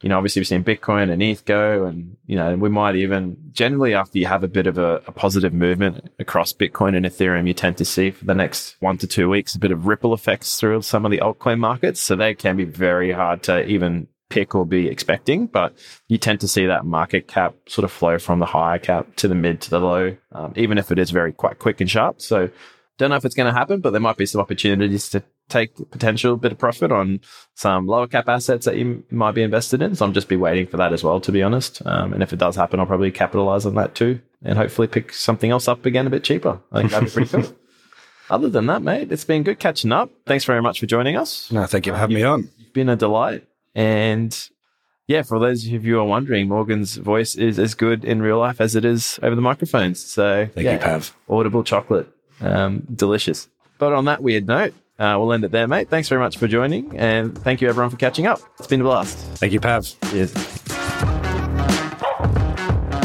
you 0.00 0.08
know, 0.08 0.16
obviously 0.16 0.40
we've 0.40 0.46
seen 0.46 0.62
Bitcoin 0.62 1.10
and 1.10 1.22
ETH 1.22 1.44
go, 1.44 1.84
and 1.84 2.16
you 2.26 2.36
know, 2.36 2.56
we 2.56 2.68
might 2.68 2.94
even 2.94 3.36
generally 3.50 3.94
after 3.94 4.18
you 4.18 4.26
have 4.26 4.44
a 4.44 4.48
bit 4.48 4.66
of 4.66 4.78
a, 4.78 5.02
a, 5.06 5.12
positive 5.12 5.52
movement 5.52 6.10
across 6.20 6.52
Bitcoin 6.52 6.96
and 6.96 7.04
Ethereum, 7.04 7.48
you 7.48 7.54
tend 7.54 7.76
to 7.78 7.84
see 7.84 8.12
for 8.12 8.24
the 8.24 8.34
next 8.34 8.76
one 8.78 8.96
to 8.98 9.06
two 9.08 9.28
weeks 9.28 9.56
a 9.56 9.58
bit 9.58 9.72
of 9.72 9.86
ripple 9.86 10.14
effects 10.14 10.56
through 10.60 10.82
some 10.82 11.04
of 11.04 11.10
the 11.10 11.18
altcoin 11.18 11.58
markets. 11.58 12.00
So 12.00 12.14
they 12.14 12.34
can 12.34 12.56
be 12.56 12.64
very 12.64 13.10
hard 13.10 13.42
to 13.44 13.66
even 13.66 14.06
pick 14.28 14.54
or 14.54 14.64
be 14.64 14.86
expecting, 14.88 15.46
but 15.46 15.74
you 16.06 16.18
tend 16.18 16.40
to 16.40 16.48
see 16.48 16.66
that 16.66 16.84
market 16.84 17.26
cap 17.26 17.54
sort 17.66 17.84
of 17.84 17.90
flow 17.90 18.18
from 18.18 18.38
the 18.38 18.46
high 18.46 18.78
cap 18.78 19.16
to 19.16 19.26
the 19.26 19.34
mid 19.34 19.60
to 19.62 19.70
the 19.70 19.80
low, 19.80 20.16
um, 20.32 20.52
even 20.54 20.78
if 20.78 20.92
it 20.92 20.98
is 20.98 21.10
very 21.10 21.32
quite 21.32 21.58
quick 21.58 21.80
and 21.80 21.90
sharp. 21.90 22.20
So 22.20 22.50
don't 22.98 23.10
know 23.10 23.16
if 23.16 23.24
it's 23.24 23.34
going 23.34 23.52
to 23.52 23.58
happen, 23.58 23.80
but 23.80 23.90
there 23.90 24.00
might 24.00 24.16
be 24.16 24.26
some 24.26 24.40
opportunities 24.40 25.08
to 25.10 25.22
take 25.48 25.74
potential 25.90 26.36
bit 26.36 26.52
of 26.52 26.58
profit 26.58 26.92
on 26.92 27.20
some 27.54 27.86
lower 27.86 28.06
cap 28.06 28.28
assets 28.28 28.66
that 28.66 28.76
you 28.76 29.04
might 29.10 29.32
be 29.32 29.42
invested 29.42 29.82
in. 29.82 29.94
So 29.94 30.04
I'm 30.04 30.12
just 30.12 30.28
be 30.28 30.36
waiting 30.36 30.66
for 30.66 30.76
that 30.76 30.92
as 30.92 31.02
well, 31.02 31.20
to 31.20 31.32
be 31.32 31.42
honest. 31.42 31.82
Um, 31.86 32.12
and 32.12 32.22
if 32.22 32.32
it 32.32 32.38
does 32.38 32.56
happen, 32.56 32.80
I'll 32.80 32.86
probably 32.86 33.10
capitalize 33.10 33.66
on 33.66 33.74
that 33.74 33.94
too 33.94 34.20
and 34.42 34.56
hopefully 34.56 34.88
pick 34.88 35.12
something 35.12 35.50
else 35.50 35.68
up 35.68 35.84
again 35.84 36.06
a 36.06 36.10
bit 36.10 36.24
cheaper. 36.24 36.60
I 36.72 36.80
think 36.80 36.92
that'd 36.92 37.08
be 37.08 37.12
pretty 37.12 37.30
cool. 37.30 37.56
Other 38.30 38.50
than 38.50 38.66
that, 38.66 38.82
mate, 38.82 39.10
it's 39.10 39.24
been 39.24 39.42
good 39.42 39.58
catching 39.58 39.90
up. 39.90 40.10
Thanks 40.26 40.44
very 40.44 40.60
much 40.60 40.80
for 40.80 40.86
joining 40.86 41.16
us. 41.16 41.50
No, 41.50 41.64
thank 41.64 41.86
you 41.86 41.92
for 41.92 41.98
having 41.98 42.16
me 42.16 42.22
on. 42.22 42.50
You've 42.58 42.74
been 42.74 42.90
a 42.90 42.96
delight. 42.96 43.46
And 43.74 44.38
yeah, 45.06 45.22
for 45.22 45.38
those 45.38 45.64
of 45.64 45.72
you 45.72 45.80
who 45.80 45.98
are 45.98 46.04
wondering, 46.04 46.48
Morgan's 46.48 46.96
voice 46.96 47.34
is 47.36 47.58
as 47.58 47.74
good 47.74 48.04
in 48.04 48.20
real 48.20 48.38
life 48.38 48.60
as 48.60 48.76
it 48.76 48.84
is 48.84 49.18
over 49.22 49.34
the 49.34 49.40
microphones. 49.40 50.04
So 50.04 50.48
thank 50.54 50.64
yeah, 50.64 50.74
you, 50.74 50.78
Pav. 50.78 51.16
Audible 51.28 51.64
chocolate. 51.64 52.08
Um, 52.40 52.86
delicious. 52.94 53.48
But 53.78 53.94
on 53.94 54.04
that 54.04 54.22
weird 54.22 54.46
note, 54.46 54.74
uh, 54.98 55.16
we'll 55.18 55.32
end 55.32 55.44
it 55.44 55.52
there, 55.52 55.68
mate. 55.68 55.88
Thanks 55.88 56.08
very 56.08 56.20
much 56.20 56.38
for 56.38 56.48
joining, 56.48 56.96
and 56.98 57.36
thank 57.38 57.60
you 57.60 57.68
everyone 57.68 57.90
for 57.90 57.96
catching 57.96 58.26
up. 58.26 58.40
It's 58.58 58.66
been 58.66 58.80
a 58.80 58.84
blast. 58.84 59.16
Thank 59.16 59.52
you, 59.52 59.60
Pav. 59.60 59.86
Cheers. 60.10 60.32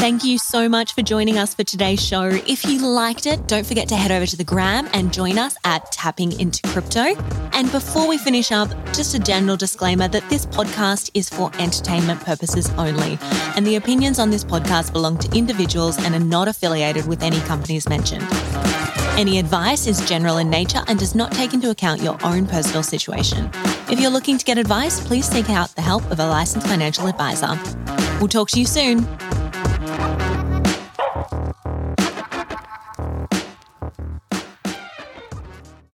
Thank 0.03 0.25
you 0.25 0.37
so 0.37 0.67
much 0.67 0.95
for 0.95 1.01
joining 1.01 1.37
us 1.37 1.55
for 1.55 1.63
today's 1.63 2.05
show. 2.05 2.23
If 2.25 2.65
you 2.65 2.85
liked 2.85 3.25
it, 3.25 3.47
don't 3.47 3.65
forget 3.65 3.87
to 3.87 3.95
head 3.95 4.11
over 4.11 4.25
to 4.25 4.35
the 4.35 4.43
gram 4.43 4.89
and 4.91 5.13
join 5.13 5.37
us 5.37 5.55
at 5.63 5.93
Tapping 5.93 6.37
into 6.41 6.61
Crypto. 6.67 7.15
And 7.53 7.71
before 7.71 8.05
we 8.05 8.17
finish 8.17 8.51
up, 8.51 8.67
just 8.87 9.15
a 9.15 9.19
general 9.19 9.55
disclaimer 9.55 10.09
that 10.09 10.29
this 10.29 10.45
podcast 10.45 11.09
is 11.13 11.29
for 11.29 11.51
entertainment 11.57 12.19
purposes 12.19 12.69
only. 12.71 13.17
And 13.55 13.65
the 13.65 13.77
opinions 13.77 14.19
on 14.19 14.29
this 14.29 14.43
podcast 14.43 14.91
belong 14.91 15.19
to 15.19 15.37
individuals 15.37 15.97
and 16.03 16.13
are 16.13 16.19
not 16.19 16.49
affiliated 16.49 17.07
with 17.07 17.23
any 17.23 17.39
companies 17.39 17.87
mentioned. 17.87 18.27
Any 19.15 19.37
advice 19.37 19.85
is 19.85 20.03
general 20.09 20.39
in 20.39 20.49
nature 20.49 20.81
and 20.87 20.97
does 20.97 21.13
not 21.13 21.31
take 21.31 21.53
into 21.53 21.69
account 21.69 22.01
your 22.01 22.17
own 22.25 22.47
personal 22.47 22.81
situation. 22.81 23.47
If 23.87 23.99
you're 23.99 24.09
looking 24.09 24.39
to 24.39 24.43
get 24.43 24.57
advice, 24.57 24.99
please 24.99 25.27
seek 25.27 25.51
out 25.51 25.69
the 25.75 25.83
help 25.83 26.03
of 26.09 26.19
a 26.19 26.27
licensed 26.27 26.65
financial 26.65 27.07
advisor. 27.07 27.59
We'll 28.19 28.27
talk 28.27 28.49
to 28.49 28.59
you 28.59 28.65
soon. 28.65 29.05